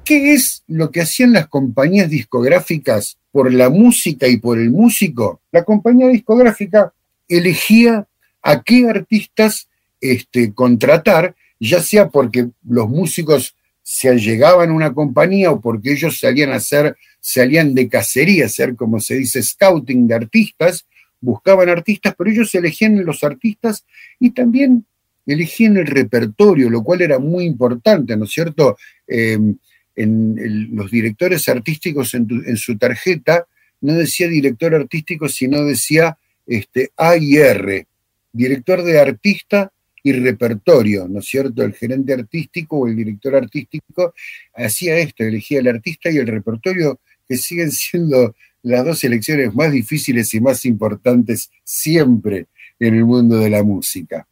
¿Qué 0.03 0.33
es 0.33 0.63
lo 0.67 0.91
que 0.91 1.01
hacían 1.01 1.31
las 1.31 1.47
compañías 1.47 2.09
discográficas 2.09 3.17
por 3.31 3.53
la 3.53 3.69
música 3.69 4.27
y 4.27 4.37
por 4.37 4.59
el 4.59 4.71
músico? 4.71 5.41
La 5.53 5.63
compañía 5.63 6.07
discográfica 6.07 6.93
elegía 7.29 8.05
a 8.41 8.61
qué 8.61 8.89
artistas 8.89 9.69
este, 10.01 10.53
contratar, 10.53 11.33
ya 11.61 11.81
sea 11.81 12.09
porque 12.09 12.49
los 12.67 12.89
músicos 12.89 13.55
se 13.83 14.09
allegaban 14.09 14.69
a 14.69 14.73
una 14.73 14.93
compañía 14.93 15.51
o 15.51 15.61
porque 15.61 15.93
ellos 15.93 16.19
salían 16.19 16.51
a 16.51 16.55
hacer, 16.55 16.97
salían 17.21 17.73
de 17.73 17.87
cacería, 17.87 18.47
hacer 18.47 18.75
como 18.75 18.99
se 18.99 19.15
dice, 19.15 19.41
scouting 19.41 20.07
de 20.07 20.15
artistas, 20.15 20.85
buscaban 21.19 21.69
artistas, 21.69 22.15
pero 22.17 22.29
ellos 22.29 22.53
elegían 22.55 23.05
los 23.05 23.23
artistas 23.23 23.85
y 24.19 24.31
también 24.31 24.85
elegían 25.25 25.77
el 25.77 25.87
repertorio, 25.87 26.69
lo 26.69 26.83
cual 26.83 27.01
era 27.01 27.19
muy 27.19 27.45
importante, 27.45 28.15
¿no 28.15 28.25
es 28.25 28.31
cierto? 28.31 28.77
Em, 29.07 29.57
en 29.95 30.75
los 30.75 30.91
directores 30.91 31.49
artísticos 31.49 32.13
en, 32.13 32.57
su 32.57 32.77
tarjeta 32.77 33.47
no 33.81 33.93
decía 33.93 34.27
director 34.27 34.75
artístico, 34.75 35.27
sino 35.27 35.63
decía 35.63 36.17
este, 36.45 36.91
A 36.95 37.17
y 37.17 37.37
R, 37.37 37.87
director 38.31 38.83
de 38.83 38.99
artista 38.99 39.71
y 40.03 40.13
repertorio, 40.13 41.07
¿no 41.07 41.19
es 41.19 41.25
cierto? 41.25 41.63
El 41.63 41.73
gerente 41.73 42.13
artístico 42.13 42.77
o 42.77 42.87
el 42.87 42.95
director 42.95 43.35
artístico 43.35 44.13
hacía 44.53 44.97
esto, 44.97 45.23
elegía 45.23 45.59
el 45.59 45.67
artista 45.67 46.09
y 46.11 46.17
el 46.17 46.27
repertorio, 46.27 46.99
que 47.27 47.37
siguen 47.37 47.71
siendo 47.71 48.35
las 48.63 48.85
dos 48.85 49.03
elecciones 49.03 49.53
más 49.53 49.71
difíciles 49.71 50.33
y 50.33 50.41
más 50.41 50.65
importantes 50.65 51.49
siempre 51.63 52.47
en 52.79 52.95
el 52.95 53.05
mundo 53.05 53.37
de 53.37 53.49
la 53.49 53.63
música. 53.63 54.27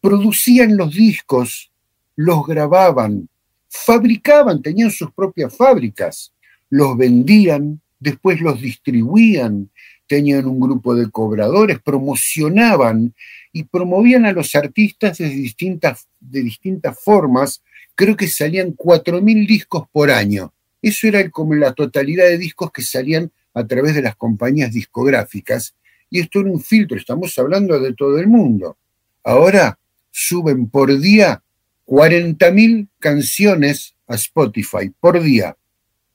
Producían 0.00 0.76
los 0.76 0.94
discos, 0.94 1.70
los 2.16 2.46
grababan, 2.46 3.28
fabricaban, 3.68 4.62
tenían 4.62 4.90
sus 4.90 5.10
propias 5.12 5.56
fábricas, 5.56 6.32
los 6.70 6.96
vendían, 6.96 7.80
después 7.98 8.40
los 8.40 8.60
distribuían, 8.60 9.70
tenían 10.06 10.46
un 10.46 10.58
grupo 10.58 10.94
de 10.94 11.10
cobradores, 11.10 11.80
promocionaban 11.80 13.14
y 13.52 13.64
promovían 13.64 14.26
a 14.26 14.32
los 14.32 14.54
artistas 14.54 15.18
de 15.18 15.28
distintas, 15.28 16.08
de 16.20 16.42
distintas 16.42 16.98
formas. 17.02 17.62
Creo 17.94 18.16
que 18.16 18.28
salían 18.28 18.74
4.000 18.74 19.46
discos 19.46 19.86
por 19.92 20.10
año. 20.10 20.52
Eso 20.80 21.08
era 21.08 21.28
como 21.30 21.54
la 21.54 21.72
totalidad 21.72 22.24
de 22.26 22.38
discos 22.38 22.70
que 22.72 22.82
salían 22.82 23.30
a 23.54 23.66
través 23.66 23.94
de 23.94 24.02
las 24.02 24.16
compañías 24.16 24.72
discográficas. 24.72 25.74
Y 26.10 26.20
esto 26.20 26.40
era 26.40 26.50
un 26.50 26.60
filtro, 26.60 26.96
estamos 26.96 27.36
hablando 27.38 27.78
de 27.80 27.92
todo 27.94 28.18
el 28.18 28.28
mundo. 28.28 28.76
Ahora 29.24 29.78
suben 30.10 30.68
por 30.68 30.96
día 30.98 31.42
40.000 31.86 32.88
canciones 32.98 33.94
a 34.06 34.14
Spotify 34.14 34.90
por 35.00 35.20
día. 35.20 35.56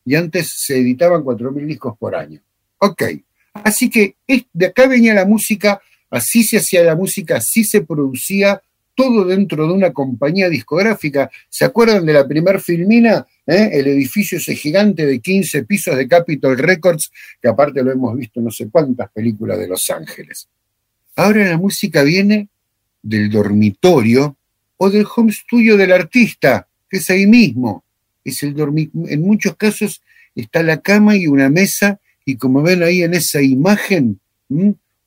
Y 0.05 0.15
antes 0.15 0.49
se 0.49 0.77
editaban 0.79 1.23
4.000 1.23 1.65
discos 1.65 1.97
por 1.97 2.15
año. 2.15 2.41
Ok, 2.77 3.03
así 3.53 3.89
que 3.89 4.15
de 4.51 4.65
acá 4.65 4.87
venía 4.87 5.13
la 5.13 5.25
música, 5.25 5.81
así 6.09 6.43
se 6.43 6.57
hacía 6.57 6.83
la 6.83 6.95
música, 6.95 7.37
así 7.37 7.63
se 7.63 7.81
producía, 7.81 8.61
todo 8.95 9.25
dentro 9.25 9.67
de 9.67 9.73
una 9.73 9.91
compañía 9.91 10.49
discográfica. 10.49 11.29
¿Se 11.49 11.65
acuerdan 11.65 12.05
de 12.05 12.13
la 12.13 12.27
primer 12.27 12.61
filmina? 12.61 13.25
¿Eh? 13.45 13.69
El 13.73 13.87
edificio 13.87 14.37
ese 14.37 14.55
gigante 14.55 15.05
de 15.05 15.19
15 15.19 15.63
pisos 15.63 15.95
de 15.95 16.07
Capitol 16.07 16.57
Records, 16.57 17.11
que 17.41 17.47
aparte 17.47 17.83
lo 17.83 17.91
hemos 17.91 18.15
visto 18.17 18.39
en 18.39 18.45
no 18.45 18.51
sé 18.51 18.69
cuántas 18.69 19.09
películas 19.11 19.57
de 19.57 19.67
Los 19.67 19.89
Ángeles. 19.89 20.47
Ahora 21.15 21.49
la 21.49 21.57
música 21.57 22.03
viene 22.03 22.49
del 23.01 23.29
dormitorio 23.29 24.37
o 24.77 24.89
del 24.89 25.05
home 25.15 25.31
studio 25.31 25.77
del 25.77 25.91
artista, 25.91 26.67
que 26.89 26.97
es 26.97 27.09
ahí 27.09 27.27
mismo. 27.27 27.83
Es 28.23 28.43
el 28.43 28.55
en 28.59 29.21
muchos 29.21 29.55
casos 29.55 30.01
está 30.35 30.63
la 30.63 30.81
cama 30.81 31.15
y 31.15 31.27
una 31.27 31.49
mesa, 31.49 31.99
y 32.25 32.37
como 32.37 32.61
ven 32.61 32.83
ahí 32.83 33.03
en 33.03 33.13
esa 33.13 33.41
imagen, 33.41 34.19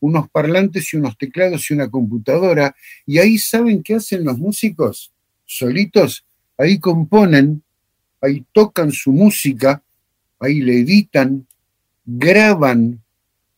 unos 0.01 0.29
parlantes 0.29 0.93
y 0.93 0.97
unos 0.97 1.17
teclados 1.17 1.71
y 1.71 1.75
una 1.75 1.89
computadora, 1.89 2.75
y 3.07 3.19
ahí 3.19 3.39
saben 3.39 3.83
qué 3.83 3.95
hacen 3.95 4.25
los 4.25 4.39
músicos 4.39 5.13
solitos, 5.45 6.25
ahí 6.59 6.79
componen, 6.79 7.63
ahí 8.21 8.45
tocan 8.53 8.93
su 8.93 9.13
música, 9.13 9.83
ahí 10.41 10.61
le 10.61 10.81
editan, 10.81 11.47
graban, 12.05 13.01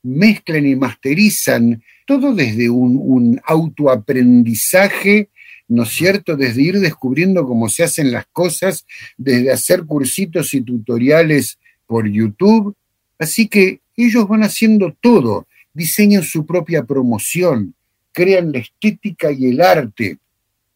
mezclan 0.03 0.67
y 0.67 0.77
masterizan, 0.77 1.83
todo 2.07 2.35
desde 2.35 2.71
un, 2.71 2.99
un 3.01 3.41
autoaprendizaje 3.45 5.29
¿no 5.69 5.83
es 5.83 5.91
cierto? 5.91 6.37
Desde 6.37 6.63
ir 6.63 6.81
descubriendo 6.81 7.47
cómo 7.47 7.69
se 7.69 7.85
hacen 7.85 8.11
las 8.11 8.27
cosas, 8.33 8.87
desde 9.17 9.53
hacer 9.53 9.85
cursitos 9.85 10.55
y 10.55 10.63
tutoriales 10.63 11.59
por 11.87 12.11
YouTube. 12.11 12.75
Así 13.19 13.49
que 13.49 13.81
ellos 13.97 14.27
van 14.27 14.43
haciendo 14.43 14.97
todo, 15.01 15.47
diseñan 15.79 16.25
su 16.25 16.45
propia 16.45 16.83
promoción, 16.83 17.73
crean 18.13 18.51
la 18.51 18.59
estética 18.59 19.31
y 19.31 19.47
el 19.47 19.61
arte, 19.61 20.19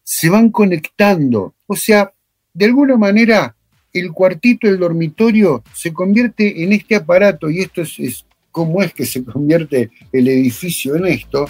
se 0.05 0.31
van 0.31 0.51
conectando. 0.51 1.55
O 1.67 1.75
sea, 1.75 2.13
de 2.55 2.67
alguna 2.67 2.97
manera, 2.97 3.57
el 3.93 4.13
cuartito, 4.13 4.69
el 4.69 4.79
dormitorio, 4.79 5.65
se 5.75 5.93
convierte 5.93 6.63
en 6.63 6.73
este 6.73 6.95
aparato, 6.95 7.51
y 7.51 7.61
esto 7.61 7.83
es, 7.83 7.99
es 7.99 8.25
cómo 8.53 8.81
es 8.81 8.95
que 8.95 9.05
se 9.05 9.25
convierte 9.25 9.91
el 10.13 10.29
edificio 10.29 10.95
en 10.95 11.07
esto, 11.07 11.47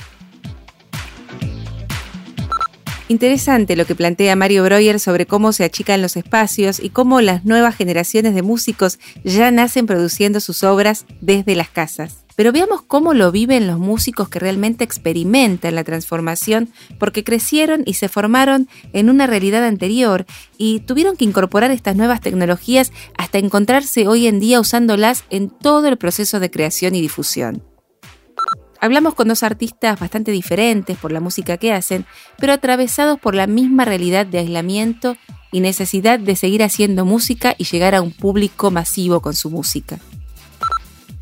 Interesante 3.13 3.77
lo 3.77 3.85
que 3.85 3.95
plantea 3.95 4.37
Mario 4.37 4.65
Breuer 4.65 4.99
sobre 4.99 5.27
cómo 5.27 5.53
se 5.53 5.65
achican 5.65 6.01
los 6.01 6.17
espacios 6.17 6.81
y 6.81 6.89
cómo 6.89 7.21
las 7.21 7.45
nuevas 7.45 7.77
generaciones 7.77 8.35
de 8.35 8.41
músicos 8.41 8.99
ya 9.23 9.51
nacen 9.51 9.85
produciendo 9.85 10.41
sus 10.41 10.65
obras 10.65 11.05
desde 11.21 11.55
las 11.55 11.69
casas. 11.69 12.25
Pero 12.37 12.53
veamos 12.53 12.81
cómo 12.81 13.13
lo 13.13 13.31
viven 13.31 13.67
los 13.67 13.79
músicos 13.79 14.31
que 14.31 14.39
realmente 14.39 14.83
experimentan 14.83 15.75
la 15.75 15.85
transformación 15.85 16.71
porque 16.99 17.23
crecieron 17.23 17.83
y 17.85 17.95
se 17.95 18.09
formaron 18.09 18.67
en 18.95 19.11
una 19.11 19.27
realidad 19.27 19.63
anterior 19.67 20.25
y 20.57 20.81
tuvieron 20.81 21.15
que 21.15 21.27
incorporar 21.27 21.71
estas 21.71 21.97
nuevas 21.97 22.23
tecnologías 22.23 22.93
hasta 23.19 23.37
encontrarse 23.37 24.09
hoy 24.09 24.27
en 24.27 24.41
día 24.41 24.59
usándolas 24.59 25.25
en 25.29 25.51
todo 25.51 25.89
el 25.89 25.99
proceso 25.99 26.41
de 26.41 26.51
creación 26.51 26.95
y 26.95 27.03
difusión. 27.03 27.63
Hablamos 28.83 29.15
con 29.15 29.29
dos 29.29 29.45
artistas 29.45 30.01
bastante 30.01 30.33
diferentes 30.33 30.99
por 30.99 31.13
la 31.13 31.21
música 31.21 31.57
que 31.57 31.73
hacen, 31.73 32.05
pero 32.37 32.53
atravesados 32.53 33.17
por 33.21 33.37
la 33.37 33.47
misma 33.47 33.85
realidad 33.85 34.27
de 34.27 34.41
aislamiento 34.41 35.17
y 35.53 35.61
necesidad 35.61 36.19
de 36.19 36.35
seguir 36.35 36.65
haciendo 36.65 37.05
música 37.05 37.55
y 37.57 37.63
llegar 37.63 37.95
a 37.95 38.03
un 38.03 38.11
público 38.11 38.73
masivo 38.73 39.21
con 39.21 39.37
su 39.37 39.51
música. 39.51 40.01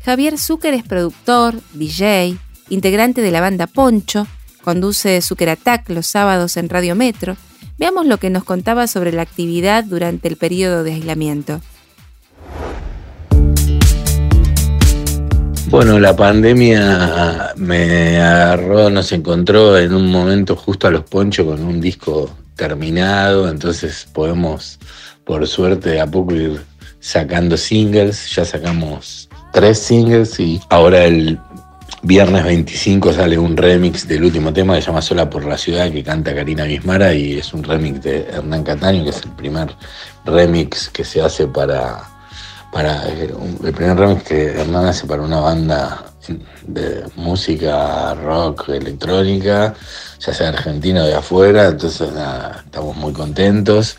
Javier 0.03 0.39
Zucker 0.39 0.73
es 0.73 0.81
productor, 0.81 1.53
DJ, 1.73 2.35
integrante 2.69 3.21
de 3.21 3.29
la 3.29 3.41
banda 3.41 3.67
Poncho, 3.67 4.25
conduce 4.63 5.21
Zucker 5.21 5.51
Attack 5.51 5.87
los 5.91 6.07
sábados 6.07 6.57
en 6.57 6.67
Radio 6.67 6.95
Metro. 6.95 7.37
Veamos 7.77 8.07
lo 8.07 8.17
que 8.17 8.31
nos 8.31 8.43
contaba 8.43 8.87
sobre 8.87 9.11
la 9.11 9.21
actividad 9.21 9.83
durante 9.83 10.27
el 10.27 10.35
periodo 10.35 10.83
de 10.83 10.93
aislamiento. 10.93 11.61
Bueno, 15.69 15.99
la 15.99 16.15
pandemia 16.15 17.53
me 17.55 18.19
agarró, 18.19 18.89
nos 18.89 19.11
encontró 19.11 19.77
en 19.77 19.93
un 19.93 20.11
momento 20.11 20.55
justo 20.55 20.87
a 20.87 20.91
los 20.91 21.03
ponchos 21.03 21.45
con 21.45 21.63
un 21.63 21.79
disco 21.79 22.29
terminado, 22.55 23.49
entonces 23.49 24.07
podemos, 24.13 24.79
por 25.23 25.47
suerte, 25.47 25.99
a 26.01 26.07
poco 26.07 26.35
ir 26.35 26.61
sacando 26.99 27.57
singles. 27.57 28.35
Ya 28.35 28.45
sacamos 28.45 29.29
tres 29.53 29.79
singles 29.79 30.39
y 30.39 30.59
ahora 30.69 31.05
el 31.05 31.39
viernes 32.03 32.43
25 32.43 33.13
sale 33.13 33.37
un 33.37 33.55
remix 33.55 34.07
del 34.07 34.23
último 34.23 34.51
tema 34.51 34.75
que 34.75 34.81
se 34.81 34.87
llama 34.87 35.01
Sola 35.01 35.29
por 35.29 35.45
la 35.45 35.57
Ciudad 35.57 35.91
que 35.91 36.03
canta 36.03 36.33
Karina 36.33 36.63
Bismara 36.63 37.13
y 37.13 37.37
es 37.37 37.53
un 37.53 37.63
remix 37.63 38.01
de 38.01 38.27
Hernán 38.31 38.63
Cataño, 38.63 39.03
que 39.03 39.11
es 39.11 39.23
el 39.23 39.31
primer 39.31 39.75
remix 40.25 40.89
que 40.89 41.03
se 41.03 41.21
hace 41.21 41.47
para 41.47 42.10
para 42.71 43.07
eh, 43.09 43.33
el 43.63 43.73
primer 43.73 43.97
remix 43.97 44.23
que 44.23 44.45
Hernán 44.47 44.85
hace 44.85 45.05
para 45.05 45.21
una 45.21 45.39
banda 45.39 46.05
de 46.67 47.03
música 47.15 48.13
rock 48.13 48.69
electrónica, 48.69 49.73
ya 50.19 50.33
sea 50.33 50.49
argentina 50.49 51.03
o 51.03 51.07
de 51.07 51.15
afuera, 51.15 51.67
entonces 51.67 52.11
nada, 52.13 52.61
estamos 52.65 52.95
muy 52.95 53.13
contentos. 53.13 53.97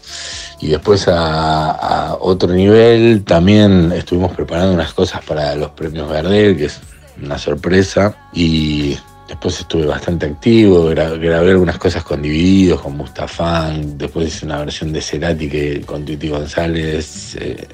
Y 0.60 0.68
después 0.68 1.08
a, 1.08 2.16
otro 2.20 2.52
nivel 2.52 3.24
también 3.24 3.90
estuvimos 3.92 4.32
preparando 4.32 4.74
unas 4.74 4.92
cosas 4.94 5.24
para 5.24 5.54
los 5.56 5.70
premios 5.72 6.08
Gardel, 6.08 6.56
que 6.56 6.66
es 6.66 6.80
una 7.20 7.38
sorpresa. 7.38 8.14
Y 8.32 8.96
después 9.28 9.60
estuve 9.60 9.86
bastante 9.86 10.26
activo, 10.26 10.86
grabé 10.86 11.50
algunas 11.50 11.78
cosas 11.78 12.04
con 12.04 12.22
Divididos, 12.22 12.80
con 12.80 12.96
Mustafán, 12.96 13.96
después 13.98 14.28
hice 14.28 14.46
una 14.46 14.58
versión 14.58 14.92
de 14.92 15.00
Cerati 15.00 15.48
que, 15.48 15.80
con 15.82 16.04
Titi 16.04 16.28
González, 16.28 17.36
eh, 17.40 17.66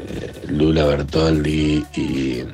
Lula 0.48 0.84
Bertoldi 0.84 1.84
y 1.96 2.44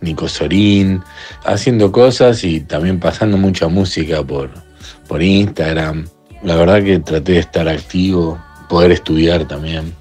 Nico 0.00 0.28
Sorín, 0.28 1.02
haciendo 1.44 1.92
cosas 1.92 2.44
y 2.44 2.60
también 2.60 2.98
pasando 3.00 3.36
mucha 3.36 3.68
música 3.68 4.22
por, 4.22 4.50
por 5.08 5.22
Instagram. 5.22 6.08
La 6.42 6.56
verdad 6.56 6.82
que 6.82 6.98
traté 7.00 7.32
de 7.32 7.38
estar 7.40 7.68
activo, 7.68 8.42
poder 8.68 8.92
estudiar 8.92 9.46
también. 9.46 9.99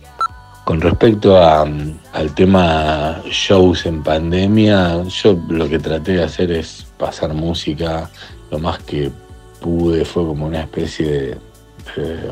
Con 0.70 0.82
respecto 0.82 1.36
al 1.36 2.36
tema 2.36 3.24
shows 3.26 3.88
en 3.88 4.04
pandemia, 4.04 5.02
yo 5.06 5.36
lo 5.50 5.68
que 5.68 5.80
traté 5.80 6.12
de 6.12 6.24
hacer 6.24 6.52
es 6.52 6.86
pasar 6.96 7.34
música. 7.34 8.08
Lo 8.52 8.60
más 8.60 8.78
que 8.84 9.10
pude 9.60 10.06
fue 10.06 10.24
como 10.28 10.46
una 10.46 10.60
especie 10.62 11.08
de, 11.08 11.38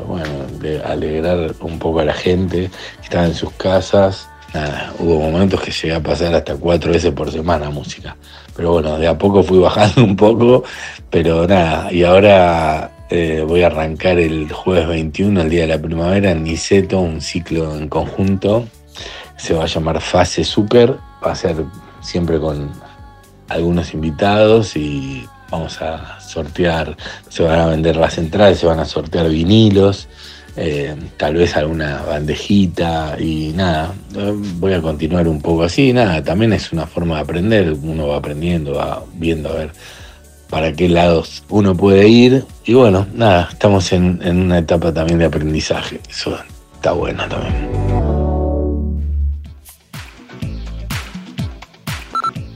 bueno, 0.06 0.46
de 0.60 0.80
alegrar 0.80 1.52
un 1.62 1.80
poco 1.80 1.98
a 1.98 2.04
la 2.04 2.14
gente 2.14 2.70
que 2.98 3.02
estaba 3.02 3.26
en 3.26 3.34
sus 3.34 3.50
casas. 3.54 4.28
hubo 5.00 5.18
momentos 5.18 5.60
que 5.60 5.72
llegué 5.72 5.96
a 5.96 6.00
pasar 6.00 6.32
hasta 6.32 6.54
cuatro 6.54 6.92
veces 6.92 7.12
por 7.12 7.32
semana 7.32 7.70
música. 7.70 8.16
Pero 8.54 8.70
bueno, 8.70 8.98
de 8.98 9.08
a 9.08 9.18
poco 9.18 9.42
fui 9.42 9.58
bajando 9.58 10.04
un 10.04 10.14
poco, 10.14 10.62
pero 11.10 11.44
nada, 11.48 11.92
y 11.92 12.04
ahora 12.04 12.97
eh, 13.10 13.44
voy 13.46 13.62
a 13.62 13.66
arrancar 13.68 14.18
el 14.18 14.52
jueves 14.52 14.88
21, 14.88 15.40
el 15.40 15.50
día 15.50 15.62
de 15.62 15.68
la 15.68 15.78
primavera, 15.80 16.30
en 16.32 16.44
Niceto, 16.44 17.00
un 17.00 17.20
ciclo 17.20 17.76
en 17.76 17.88
conjunto. 17.88 18.66
Se 19.36 19.54
va 19.54 19.64
a 19.64 19.66
llamar 19.66 20.00
Fase 20.00 20.44
Super. 20.44 20.96
Va 21.24 21.32
a 21.32 21.34
ser 21.34 21.56
siempre 22.00 22.38
con 22.38 22.70
algunos 23.48 23.94
invitados 23.94 24.76
y 24.76 25.26
vamos 25.50 25.80
a 25.80 26.20
sortear, 26.20 26.96
se 27.28 27.42
van 27.42 27.58
a 27.58 27.66
vender 27.66 27.96
las 27.96 28.18
entradas, 28.18 28.58
se 28.58 28.66
van 28.66 28.80
a 28.80 28.84
sortear 28.84 29.28
vinilos, 29.28 30.08
eh, 30.56 30.94
tal 31.16 31.34
vez 31.34 31.56
alguna 31.56 32.02
bandejita 32.02 33.16
y 33.18 33.52
nada, 33.54 33.94
voy 34.58 34.74
a 34.74 34.82
continuar 34.82 35.26
un 35.26 35.40
poco 35.40 35.62
así, 35.62 35.92
nada, 35.92 36.22
también 36.22 36.52
es 36.52 36.72
una 36.72 36.86
forma 36.86 37.16
de 37.16 37.20
aprender, 37.22 37.72
uno 37.72 38.08
va 38.08 38.16
aprendiendo, 38.16 38.74
va 38.74 39.02
viendo 39.14 39.48
a 39.48 39.54
ver 39.54 39.72
para 40.50 40.72
qué 40.72 40.88
lados 40.88 41.44
uno 41.48 41.74
puede 41.74 42.08
ir. 42.08 42.44
Y 42.64 42.74
bueno, 42.74 43.06
nada, 43.14 43.48
estamos 43.52 43.92
en, 43.92 44.20
una 44.24 44.58
etapa 44.58 44.92
también 44.92 45.18
de 45.18 45.26
aprendizaje. 45.26 46.00
Eso 46.08 46.38
está 46.74 46.92
bueno 46.92 47.24
también. 47.28 47.98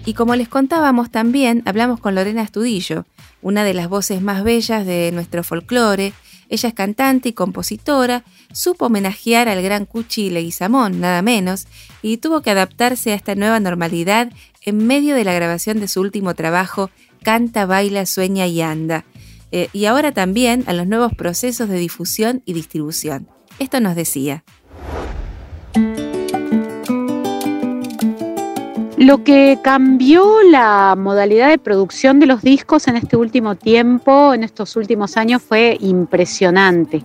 Y 0.04 0.14
como 0.14 0.34
les 0.34 0.48
contábamos 0.48 1.10
también, 1.10 1.62
hablamos 1.64 2.00
con 2.00 2.14
Lorena 2.14 2.42
Estudillo, 2.42 3.04
una 3.40 3.62
de 3.62 3.74
las 3.74 3.88
voces 3.88 4.20
más 4.20 4.42
bellas 4.42 4.84
de 4.84 5.10
nuestro 5.12 5.44
folclore. 5.44 6.12
Ella 6.48 6.68
es 6.68 6.74
cantante 6.74 7.30
y 7.30 7.32
compositora, 7.32 8.24
supo 8.52 8.86
homenajear 8.86 9.48
al 9.48 9.62
gran 9.62 9.86
Cuchi 9.86 10.28
Leguizamón, 10.28 11.00
nada 11.00 11.22
menos, 11.22 11.66
y 12.02 12.18
tuvo 12.18 12.42
que 12.42 12.50
adaptarse 12.50 13.12
a 13.12 13.14
esta 13.14 13.34
nueva 13.36 13.58
normalidad 13.58 14.30
en 14.60 14.86
medio 14.86 15.14
de 15.14 15.24
la 15.24 15.32
grabación 15.32 15.80
de 15.80 15.88
su 15.88 16.00
último 16.00 16.34
trabajo, 16.34 16.90
canta, 17.22 17.66
baila, 17.66 18.06
sueña 18.06 18.46
y 18.46 18.60
anda. 18.60 19.04
Eh, 19.50 19.68
y 19.72 19.84
ahora 19.84 20.12
también 20.12 20.64
a 20.66 20.72
los 20.72 20.86
nuevos 20.86 21.12
procesos 21.14 21.68
de 21.68 21.78
difusión 21.78 22.42
y 22.46 22.54
distribución. 22.54 23.28
Esto 23.58 23.80
nos 23.80 23.96
decía. 23.96 24.44
Lo 28.96 29.24
que 29.24 29.58
cambió 29.62 30.42
la 30.44 30.94
modalidad 30.96 31.48
de 31.48 31.58
producción 31.58 32.20
de 32.20 32.26
los 32.26 32.42
discos 32.42 32.86
en 32.86 32.96
este 32.96 33.16
último 33.16 33.56
tiempo, 33.56 34.32
en 34.32 34.44
estos 34.44 34.76
últimos 34.76 35.16
años, 35.16 35.42
fue 35.42 35.76
impresionante. 35.80 37.02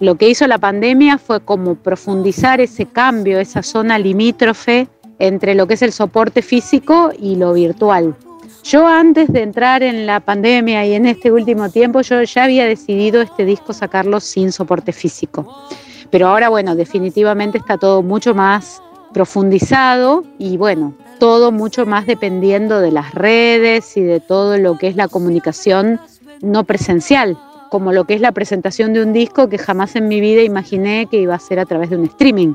Lo 0.00 0.14
que 0.14 0.28
hizo 0.28 0.46
la 0.46 0.58
pandemia 0.58 1.18
fue 1.18 1.40
como 1.40 1.74
profundizar 1.74 2.62
ese 2.62 2.86
cambio, 2.86 3.38
esa 3.38 3.62
zona 3.62 3.98
limítrofe 3.98 4.88
entre 5.18 5.54
lo 5.54 5.66
que 5.66 5.74
es 5.74 5.82
el 5.82 5.92
soporte 5.92 6.40
físico 6.40 7.12
y 7.18 7.36
lo 7.36 7.52
virtual. 7.52 8.16
Yo 8.62 8.86
antes 8.86 9.32
de 9.32 9.42
entrar 9.42 9.82
en 9.82 10.06
la 10.06 10.20
pandemia 10.20 10.86
y 10.86 10.94
en 10.94 11.06
este 11.06 11.30
último 11.30 11.68
tiempo, 11.70 12.00
yo 12.00 12.22
ya 12.22 12.44
había 12.44 12.66
decidido 12.66 13.20
este 13.20 13.44
disco 13.44 13.72
sacarlo 13.72 14.20
sin 14.20 14.52
soporte 14.52 14.92
físico. 14.92 15.68
Pero 16.10 16.28
ahora, 16.28 16.48
bueno, 16.48 16.74
definitivamente 16.74 17.58
está 17.58 17.76
todo 17.76 18.02
mucho 18.02 18.34
más 18.34 18.82
profundizado 19.12 20.24
y 20.38 20.56
bueno, 20.56 20.94
todo 21.18 21.52
mucho 21.52 21.86
más 21.86 22.06
dependiendo 22.06 22.80
de 22.80 22.90
las 22.90 23.14
redes 23.14 23.96
y 23.96 24.02
de 24.02 24.20
todo 24.20 24.58
lo 24.58 24.76
que 24.76 24.88
es 24.88 24.96
la 24.96 25.08
comunicación 25.08 26.00
no 26.42 26.64
presencial, 26.64 27.38
como 27.70 27.92
lo 27.92 28.04
que 28.04 28.14
es 28.14 28.20
la 28.20 28.32
presentación 28.32 28.92
de 28.92 29.02
un 29.02 29.12
disco 29.12 29.48
que 29.48 29.58
jamás 29.58 29.96
en 29.96 30.08
mi 30.08 30.20
vida 30.20 30.42
imaginé 30.42 31.06
que 31.06 31.20
iba 31.20 31.34
a 31.34 31.38
ser 31.38 31.58
a 31.58 31.64
través 31.64 31.90
de 31.90 31.96
un 31.96 32.04
streaming. 32.04 32.54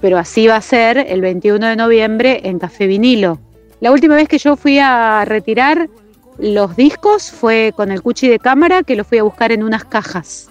Pero 0.00 0.18
así 0.18 0.46
va 0.46 0.56
a 0.56 0.60
ser 0.60 0.98
el 0.98 1.20
21 1.20 1.66
de 1.66 1.76
noviembre 1.76 2.40
en 2.44 2.58
Café 2.58 2.86
Vinilo. 2.86 3.38
La 3.84 3.92
última 3.92 4.14
vez 4.14 4.28
que 4.28 4.38
yo 4.38 4.56
fui 4.56 4.78
a 4.78 5.26
retirar 5.26 5.90
los 6.38 6.74
discos 6.74 7.30
fue 7.30 7.74
con 7.76 7.90
el 7.92 8.00
cuchi 8.00 8.28
de 8.28 8.38
cámara 8.38 8.82
que 8.82 8.96
lo 8.96 9.04
fui 9.04 9.18
a 9.18 9.22
buscar 9.24 9.52
en 9.52 9.62
unas 9.62 9.84
cajas. 9.84 10.48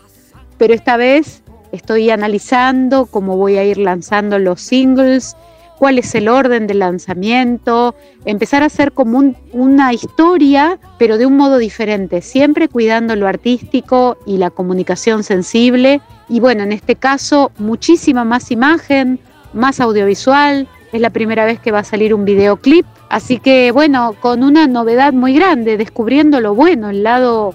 Pero 0.60 0.76
esta 0.76 0.98
vez 0.98 1.42
estoy 1.72 2.12
analizando 2.12 3.08
cómo 3.08 3.36
voy 3.36 3.58
a 3.58 3.64
ir 3.64 3.80
lanzando 3.80 4.38
los 4.38 4.62
singles, 4.62 5.36
cuál 5.80 5.98
es 5.98 6.14
el 6.14 6.30
orden 6.30 6.68
de 6.68 6.76
lanzamiento, 6.76 7.96
empezar 8.26 8.62
a 8.62 8.68
hacer 8.68 8.92
como 8.92 9.34
una 9.52 9.94
historia, 9.94 10.78
pero 11.00 11.18
de 11.18 11.26
un 11.26 11.36
modo 11.36 11.58
diferente, 11.58 12.22
siempre 12.22 12.68
cuidando 12.68 13.16
lo 13.16 13.28
artístico 13.28 14.16
y 14.28 14.38
la 14.38 14.52
comunicación 14.52 15.24
sensible. 15.24 16.02
Y 16.30 16.40
bueno, 16.40 16.62
en 16.62 16.72
este 16.72 16.96
caso, 16.98 17.52
muchísima 17.58 18.26
más 18.26 18.52
imagen, 18.52 19.20
más 19.54 19.80
audiovisual. 19.80 20.68
Es 20.94 21.02
la 21.02 21.10
primera 21.10 21.44
vez 21.44 21.60
que 21.60 21.72
va 21.72 21.80
a 21.80 21.84
salir 21.84 22.14
un 22.14 22.24
videoclip 22.24 22.86
Así 23.14 23.38
que 23.38 23.72
bueno, 23.72 24.16
con 24.20 24.42
una 24.42 24.66
novedad 24.66 25.14
muy 25.14 25.36
grande, 25.36 25.78
descubriendo 25.78 26.40
lo 26.42 26.56
bueno, 26.56 26.90
el 26.90 27.04
lado 27.04 27.54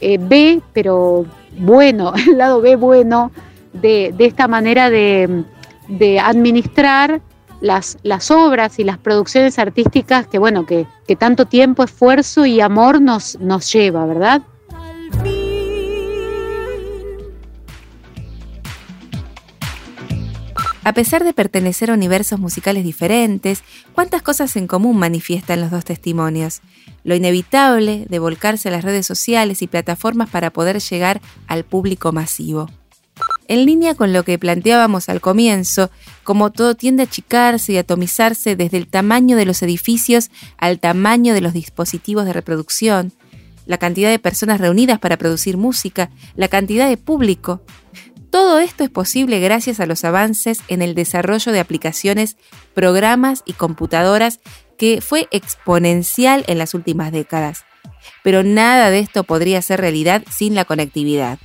eh, 0.00 0.18
B, 0.20 0.60
pero 0.72 1.26
bueno, 1.56 2.12
el 2.28 2.38
lado 2.38 2.60
B 2.60 2.74
bueno 2.74 3.30
de, 3.72 4.12
esta 4.18 4.48
manera 4.48 4.90
de, 4.90 5.44
administrar 6.20 7.20
las, 7.60 7.98
las, 8.02 8.32
obras 8.32 8.80
y 8.80 8.84
las 8.84 8.98
producciones 8.98 9.60
artísticas 9.60 10.26
que 10.26 10.40
bueno, 10.40 10.66
que, 10.66 10.88
que 11.06 11.14
tanto 11.14 11.46
tiempo, 11.46 11.84
esfuerzo 11.84 12.44
y 12.44 12.60
amor 12.60 13.00
nos, 13.00 13.38
nos 13.38 13.72
lleva, 13.72 14.06
¿verdad? 14.06 14.42
A 20.86 20.92
pesar 20.92 21.24
de 21.24 21.32
pertenecer 21.32 21.90
a 21.90 21.94
universos 21.94 22.38
musicales 22.38 22.84
diferentes, 22.84 23.64
¿cuántas 23.92 24.22
cosas 24.22 24.54
en 24.54 24.68
común 24.68 24.96
manifiestan 24.96 25.60
los 25.60 25.72
dos 25.72 25.84
testimonios? 25.84 26.60
Lo 27.02 27.16
inevitable 27.16 28.06
de 28.08 28.18
volcarse 28.20 28.68
a 28.68 28.70
las 28.70 28.84
redes 28.84 29.04
sociales 29.04 29.62
y 29.62 29.66
plataformas 29.66 30.30
para 30.30 30.52
poder 30.52 30.78
llegar 30.78 31.20
al 31.48 31.64
público 31.64 32.12
masivo. 32.12 32.70
En 33.48 33.66
línea 33.66 33.96
con 33.96 34.12
lo 34.12 34.22
que 34.22 34.38
planteábamos 34.38 35.08
al 35.08 35.20
comienzo, 35.20 35.90
como 36.22 36.52
todo 36.52 36.76
tiende 36.76 37.02
a 37.02 37.06
achicarse 37.06 37.72
y 37.72 37.78
atomizarse 37.78 38.54
desde 38.54 38.76
el 38.76 38.86
tamaño 38.86 39.36
de 39.36 39.44
los 39.44 39.64
edificios 39.64 40.30
al 40.56 40.78
tamaño 40.78 41.34
de 41.34 41.40
los 41.40 41.52
dispositivos 41.52 42.26
de 42.26 42.32
reproducción, 42.32 43.12
la 43.66 43.78
cantidad 43.78 44.10
de 44.10 44.20
personas 44.20 44.60
reunidas 44.60 45.00
para 45.00 45.16
producir 45.16 45.56
música, 45.56 46.10
la 46.36 46.46
cantidad 46.46 46.88
de 46.88 46.96
público, 46.96 47.62
todo 48.36 48.58
esto 48.58 48.84
es 48.84 48.90
posible 48.90 49.40
gracias 49.40 49.80
a 49.80 49.86
los 49.86 50.04
avances 50.04 50.60
en 50.68 50.82
el 50.82 50.94
desarrollo 50.94 51.52
de 51.52 51.58
aplicaciones, 51.58 52.36
programas 52.74 53.42
y 53.46 53.54
computadoras 53.54 54.40
que 54.76 55.00
fue 55.00 55.26
exponencial 55.30 56.44
en 56.46 56.58
las 56.58 56.74
últimas 56.74 57.12
décadas. 57.12 57.64
Pero 58.22 58.42
nada 58.42 58.90
de 58.90 58.98
esto 58.98 59.24
podría 59.24 59.62
ser 59.62 59.80
realidad 59.80 60.22
sin 60.30 60.54
la 60.54 60.66
conectividad. 60.66 61.38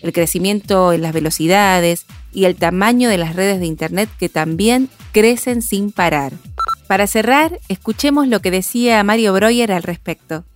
El 0.00 0.14
crecimiento 0.14 0.94
en 0.94 1.02
las 1.02 1.12
velocidades 1.12 2.06
y 2.32 2.46
el 2.46 2.56
tamaño 2.56 3.10
de 3.10 3.18
las 3.18 3.36
redes 3.36 3.60
de 3.60 3.66
Internet 3.66 4.08
que 4.18 4.30
también 4.30 4.88
crecen 5.12 5.60
sin 5.60 5.92
parar. 5.92 6.32
Para 6.86 7.06
cerrar, 7.06 7.60
escuchemos 7.68 8.26
lo 8.26 8.40
que 8.40 8.50
decía 8.50 9.04
Mario 9.04 9.34
Breuer 9.34 9.70
al 9.70 9.82
respecto. 9.82 10.46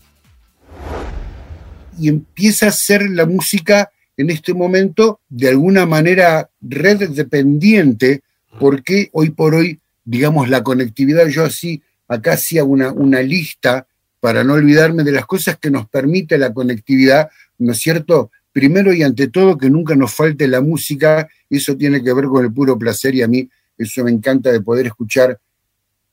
Y 1.98 2.08
empieza 2.08 2.68
a 2.68 2.72
ser 2.72 3.02
la 3.10 3.26
música 3.26 3.90
en 4.16 4.30
este 4.30 4.54
momento 4.54 5.20
de 5.28 5.48
alguna 5.48 5.86
manera 5.86 6.48
red 6.60 7.10
dependiente, 7.10 8.22
porque 8.58 9.10
hoy 9.12 9.30
por 9.30 9.54
hoy, 9.54 9.80
digamos, 10.04 10.48
la 10.48 10.62
conectividad, 10.62 11.26
yo 11.28 11.44
así, 11.44 11.82
acá 12.08 12.34
hacía 12.34 12.64
una, 12.64 12.92
una 12.92 13.22
lista 13.22 13.86
para 14.20 14.44
no 14.44 14.54
olvidarme 14.54 15.04
de 15.04 15.12
las 15.12 15.26
cosas 15.26 15.58
que 15.58 15.70
nos 15.70 15.88
permite 15.88 16.38
la 16.38 16.52
conectividad, 16.52 17.28
¿no 17.58 17.72
es 17.72 17.78
cierto? 17.78 18.30
primero 18.56 18.90
y 18.94 19.02
ante 19.02 19.28
todo 19.28 19.58
que 19.58 19.68
nunca 19.68 19.94
nos 19.94 20.14
falte 20.14 20.48
la 20.48 20.62
música, 20.62 21.28
eso 21.50 21.76
tiene 21.76 22.02
que 22.02 22.14
ver 22.14 22.24
con 22.24 22.42
el 22.42 22.50
puro 22.50 22.78
placer 22.78 23.14
y 23.14 23.20
a 23.20 23.28
mí 23.28 23.46
eso 23.76 24.02
me 24.02 24.10
encanta 24.10 24.50
de 24.50 24.62
poder 24.62 24.86
escuchar 24.86 25.38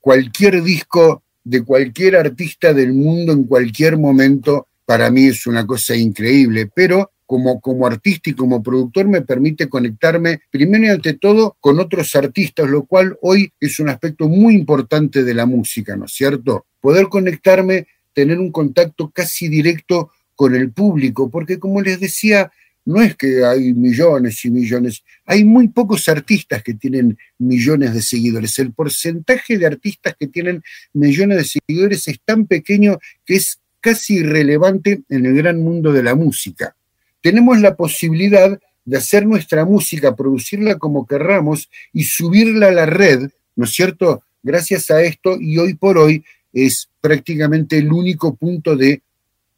cualquier 0.01 0.61
disco 0.61 1.23
de 1.41 1.63
cualquier 1.63 2.17
artista 2.17 2.73
del 2.73 2.91
mundo 2.91 3.31
en 3.31 3.45
cualquier 3.45 3.97
momento, 3.97 4.67
para 4.83 5.09
mí 5.09 5.27
es 5.27 5.47
una 5.47 5.65
cosa 5.65 5.95
increíble, 5.95 6.69
pero 6.75 7.11
como, 7.33 7.59
como 7.61 7.87
artista 7.87 8.29
y 8.29 8.33
como 8.33 8.61
productor 8.61 9.07
me 9.07 9.23
permite 9.23 9.67
conectarme 9.67 10.41
primero 10.51 10.85
y 10.85 10.89
ante 10.89 11.15
todo 11.15 11.57
con 11.59 11.79
otros 11.79 12.15
artistas, 12.15 12.69
lo 12.69 12.85
cual 12.85 13.17
hoy 13.23 13.51
es 13.59 13.79
un 13.79 13.89
aspecto 13.89 14.29
muy 14.29 14.53
importante 14.53 15.23
de 15.23 15.33
la 15.33 15.47
música, 15.47 15.95
¿no 15.95 16.05
es 16.05 16.11
cierto? 16.11 16.67
Poder 16.79 17.07
conectarme, 17.07 17.87
tener 18.13 18.37
un 18.37 18.51
contacto 18.51 19.09
casi 19.09 19.47
directo 19.47 20.11
con 20.35 20.53
el 20.53 20.71
público, 20.71 21.31
porque 21.31 21.57
como 21.57 21.81
les 21.81 21.99
decía, 21.99 22.51
no 22.85 23.01
es 23.01 23.15
que 23.15 23.43
hay 23.43 23.73
millones 23.73 24.45
y 24.45 24.51
millones, 24.51 25.03
hay 25.25 25.43
muy 25.43 25.69
pocos 25.69 26.07
artistas 26.09 26.61
que 26.61 26.75
tienen 26.75 27.17
millones 27.39 27.95
de 27.95 28.03
seguidores. 28.03 28.59
El 28.59 28.73
porcentaje 28.73 29.57
de 29.57 29.65
artistas 29.65 30.15
que 30.19 30.27
tienen 30.27 30.61
millones 30.93 31.39
de 31.39 31.45
seguidores 31.45 32.07
es 32.07 32.19
tan 32.23 32.45
pequeño 32.45 32.99
que 33.25 33.37
es 33.37 33.59
casi 33.81 34.17
irrelevante 34.17 35.01
en 35.09 35.25
el 35.25 35.33
gran 35.33 35.63
mundo 35.63 35.91
de 35.91 36.03
la 36.03 36.13
música. 36.13 36.75
Tenemos 37.23 37.57
la 37.62 37.77
posibilidad 37.77 38.59
de 38.83 38.97
hacer 38.97 39.25
nuestra 39.25 39.63
música, 39.63 40.13
producirla 40.13 40.77
como 40.77 41.07
querramos 41.07 41.69
y 41.93 42.03
subirla 42.03 42.67
a 42.67 42.71
la 42.71 42.86
red, 42.86 43.29
¿no 43.55 43.63
es 43.63 43.71
cierto? 43.71 44.23
Gracias 44.43 44.91
a 44.91 45.01
esto 45.01 45.38
y 45.39 45.57
hoy 45.57 45.73
por 45.75 45.97
hoy 45.97 46.25
es 46.51 46.89
prácticamente 46.99 47.77
el 47.77 47.93
único 47.93 48.36
punto 48.36 48.75
de 48.75 49.01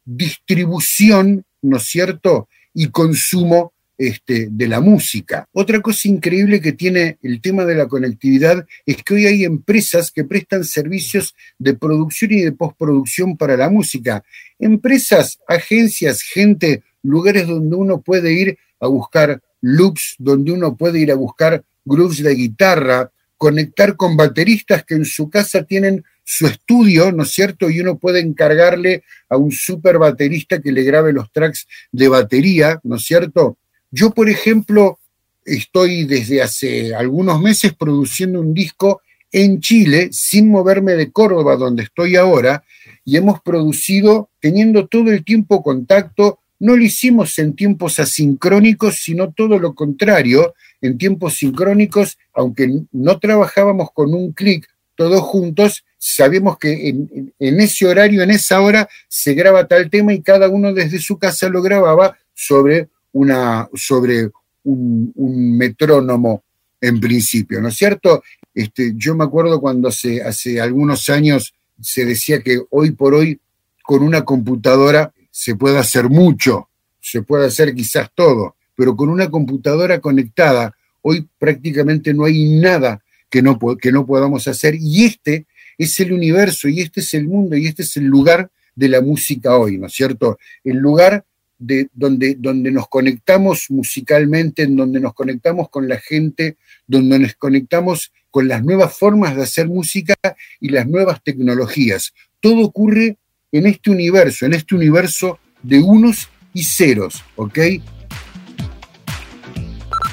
distribución, 0.04 1.44
¿no 1.60 1.78
es 1.78 1.82
cierto? 1.82 2.48
Y 2.72 2.86
consumo 2.90 3.72
este, 3.98 4.46
de 4.48 4.68
la 4.68 4.80
música. 4.80 5.48
Otra 5.52 5.80
cosa 5.80 6.06
increíble 6.06 6.60
que 6.60 6.72
tiene 6.72 7.18
el 7.20 7.40
tema 7.40 7.64
de 7.64 7.74
la 7.74 7.88
conectividad 7.88 8.64
es 8.84 9.02
que 9.02 9.14
hoy 9.14 9.26
hay 9.26 9.44
empresas 9.44 10.12
que 10.12 10.22
prestan 10.22 10.62
servicios 10.62 11.34
de 11.58 11.74
producción 11.74 12.32
y 12.32 12.42
de 12.42 12.52
postproducción 12.52 13.36
para 13.36 13.56
la 13.56 13.70
música. 13.70 14.22
Empresas, 14.60 15.40
agencias, 15.48 16.22
gente, 16.22 16.84
lugares 17.06 17.46
donde 17.46 17.76
uno 17.76 18.00
puede 18.00 18.32
ir 18.32 18.58
a 18.80 18.86
buscar 18.86 19.40
loops, 19.60 20.16
donde 20.18 20.52
uno 20.52 20.76
puede 20.76 21.00
ir 21.00 21.10
a 21.10 21.14
buscar 21.14 21.64
grooves 21.84 22.22
de 22.22 22.34
guitarra, 22.34 23.10
conectar 23.36 23.96
con 23.96 24.16
bateristas 24.16 24.84
que 24.84 24.94
en 24.94 25.04
su 25.04 25.28
casa 25.30 25.64
tienen 25.64 26.04
su 26.24 26.46
estudio, 26.46 27.12
¿no 27.12 27.22
es 27.22 27.30
cierto? 27.30 27.70
Y 27.70 27.80
uno 27.80 27.98
puede 27.98 28.20
encargarle 28.20 29.04
a 29.28 29.36
un 29.36 29.52
super 29.52 29.98
baterista 29.98 30.60
que 30.60 30.72
le 30.72 30.82
grabe 30.82 31.12
los 31.12 31.30
tracks 31.30 31.66
de 31.92 32.08
batería, 32.08 32.80
¿no 32.82 32.96
es 32.96 33.04
cierto? 33.04 33.56
Yo, 33.90 34.10
por 34.10 34.28
ejemplo, 34.28 34.98
estoy 35.44 36.04
desde 36.04 36.42
hace 36.42 36.94
algunos 36.94 37.40
meses 37.40 37.72
produciendo 37.74 38.40
un 38.40 38.52
disco 38.52 39.02
en 39.30 39.60
Chile, 39.60 40.08
sin 40.12 40.50
moverme 40.50 40.94
de 40.94 41.12
Córdoba, 41.12 41.56
donde 41.56 41.84
estoy 41.84 42.16
ahora, 42.16 42.64
y 43.04 43.16
hemos 43.16 43.40
producido 43.40 44.30
teniendo 44.40 44.86
todo 44.88 45.12
el 45.12 45.24
tiempo 45.24 45.62
contacto, 45.62 46.40
no 46.58 46.76
lo 46.76 46.82
hicimos 46.82 47.38
en 47.38 47.54
tiempos 47.54 47.98
asincrónicos, 47.98 48.96
sino 48.96 49.32
todo 49.32 49.58
lo 49.58 49.74
contrario, 49.74 50.54
en 50.80 50.98
tiempos 50.98 51.34
sincrónicos, 51.34 52.18
aunque 52.34 52.82
no 52.92 53.18
trabajábamos 53.18 53.90
con 53.92 54.14
un 54.14 54.32
clic 54.32 54.68
todos 54.94 55.20
juntos, 55.20 55.84
sabemos 55.98 56.58
que 56.58 56.88
en, 56.88 57.60
ese 57.60 57.86
horario, 57.86 58.22
en 58.22 58.30
esa 58.30 58.60
hora, 58.60 58.88
se 59.08 59.34
graba 59.34 59.68
tal 59.68 59.90
tema 59.90 60.14
y 60.14 60.22
cada 60.22 60.48
uno 60.48 60.72
desde 60.72 60.98
su 60.98 61.18
casa 61.18 61.48
lo 61.48 61.62
grababa 61.62 62.16
sobre, 62.34 62.88
una, 63.12 63.68
sobre 63.74 64.30
un, 64.64 65.12
metrónomo 65.56 66.42
en 66.80 67.00
principio, 67.00 67.60
¿no 67.60 67.68
es 67.68 67.76
cierto? 67.76 68.22
Este, 68.54 68.92
yo 68.96 69.14
me 69.14 69.24
acuerdo 69.24 69.60
cuando 69.60 69.88
hace, 69.88 70.22
hace 70.22 70.60
algunos 70.60 71.10
años 71.10 71.54
se 71.80 72.04
decía 72.04 72.40
que 72.40 72.60
hoy 72.70 72.92
por 72.92 73.14
hoy 73.14 73.40
con 73.82 74.02
una 74.02 74.24
computadora 74.24 75.12
se 75.38 75.54
puede 75.54 75.76
hacer 75.76 76.08
mucho, 76.08 76.70
se 76.98 77.20
puede 77.20 77.48
hacer 77.48 77.74
quizás 77.74 78.08
todo, 78.14 78.56
pero 78.74 78.96
con 78.96 79.10
una 79.10 79.30
computadora 79.30 80.00
conectada, 80.00 80.74
hoy 81.02 81.28
prácticamente 81.38 82.14
no 82.14 82.24
hay 82.24 82.58
nada 82.58 83.02
que 83.28 83.42
no, 83.42 83.58
que 83.76 83.92
no 83.92 84.06
podamos 84.06 84.48
hacer 84.48 84.76
y 84.80 85.04
este 85.04 85.44
es 85.76 86.00
el 86.00 86.14
universo 86.14 86.68
y 86.68 86.80
este 86.80 87.00
es 87.00 87.12
el 87.12 87.28
mundo 87.28 87.54
y 87.54 87.66
este 87.66 87.82
es 87.82 87.98
el 87.98 88.04
lugar 88.04 88.50
de 88.74 88.88
la 88.88 89.02
música 89.02 89.58
hoy, 89.58 89.76
¿no 89.76 89.88
es 89.88 89.92
cierto? 89.92 90.38
El 90.64 90.78
lugar 90.78 91.26
de 91.58 91.90
donde, 91.92 92.36
donde 92.38 92.70
nos 92.70 92.88
conectamos 92.88 93.66
musicalmente, 93.68 94.62
en 94.62 94.74
donde 94.74 95.00
nos 95.00 95.12
conectamos 95.12 95.68
con 95.68 95.86
la 95.86 95.98
gente, 95.98 96.56
donde 96.86 97.18
nos 97.18 97.34
conectamos 97.34 98.10
con 98.30 98.48
las 98.48 98.64
nuevas 98.64 98.96
formas 98.96 99.36
de 99.36 99.42
hacer 99.42 99.68
música 99.68 100.14
y 100.60 100.70
las 100.70 100.86
nuevas 100.88 101.22
tecnologías. 101.22 102.14
Todo 102.40 102.62
ocurre 102.62 103.18
en 103.56 103.66
este 103.66 103.90
universo, 103.90 104.46
en 104.46 104.54
este 104.54 104.74
universo 104.74 105.38
de 105.62 105.80
unos 105.80 106.28
y 106.52 106.64
ceros, 106.64 107.22
¿ok? 107.36 107.58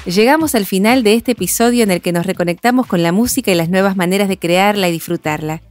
Llegamos 0.06 0.54
al 0.54 0.66
final 0.66 1.02
de 1.02 1.14
este 1.14 1.32
episodio 1.32 1.82
en 1.82 1.90
el 1.90 2.02
que 2.02 2.12
nos 2.12 2.26
reconectamos 2.26 2.86
con 2.86 3.02
la 3.02 3.12
música 3.12 3.50
y 3.50 3.54
las 3.54 3.70
nuevas 3.70 3.96
maneras 3.96 4.28
de 4.28 4.36
crearla 4.36 4.88
y 4.88 4.92
disfrutarla. 4.92 5.62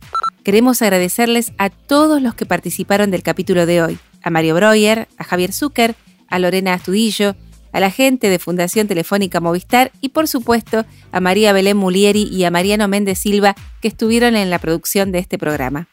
Queremos 0.43 0.81
agradecerles 0.81 1.53
a 1.57 1.69
todos 1.69 2.21
los 2.21 2.33
que 2.33 2.45
participaron 2.45 3.11
del 3.11 3.21
capítulo 3.21 3.65
de 3.65 3.83
hoy, 3.83 3.99
a 4.23 4.29
Mario 4.31 4.55
Breuer, 4.55 5.07
a 5.17 5.23
Javier 5.23 5.53
Zucker, 5.53 5.95
a 6.27 6.39
Lorena 6.39 6.73
Astudillo, 6.73 7.35
a 7.71 7.79
la 7.79 7.91
gente 7.91 8.29
de 8.29 8.39
Fundación 8.39 8.87
Telefónica 8.87 9.39
Movistar 9.39 9.91
y 10.01 10.09
por 10.09 10.27
supuesto 10.27 10.85
a 11.11 11.19
María 11.19 11.53
Belén 11.53 11.77
Mulieri 11.77 12.23
y 12.23 12.43
a 12.43 12.51
Mariano 12.51 12.87
Méndez 12.87 13.19
Silva 13.19 13.55
que 13.81 13.87
estuvieron 13.89 14.35
en 14.35 14.49
la 14.49 14.59
producción 14.59 15.11
de 15.11 15.19
este 15.19 15.37
programa. 15.37 15.87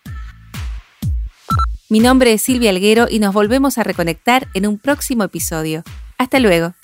Mi 1.91 1.99
nombre 1.99 2.33
es 2.33 2.43
Silvia 2.43 2.71
Alguero 2.71 3.09
y 3.11 3.19
nos 3.19 3.35
volvemos 3.35 3.77
a 3.77 3.83
reconectar 3.83 4.47
en 4.55 4.65
un 4.65 4.79
próximo 4.79 5.25
episodio. 5.25 5.83
Hasta 6.19 6.39
luego. 6.39 6.75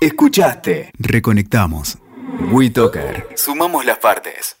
Escuchaste. 0.00 0.92
Reconectamos. 0.98 1.98
WeToker. 2.52 3.28
Sumamos 3.36 3.84
las 3.84 3.98
partes. 3.98 4.59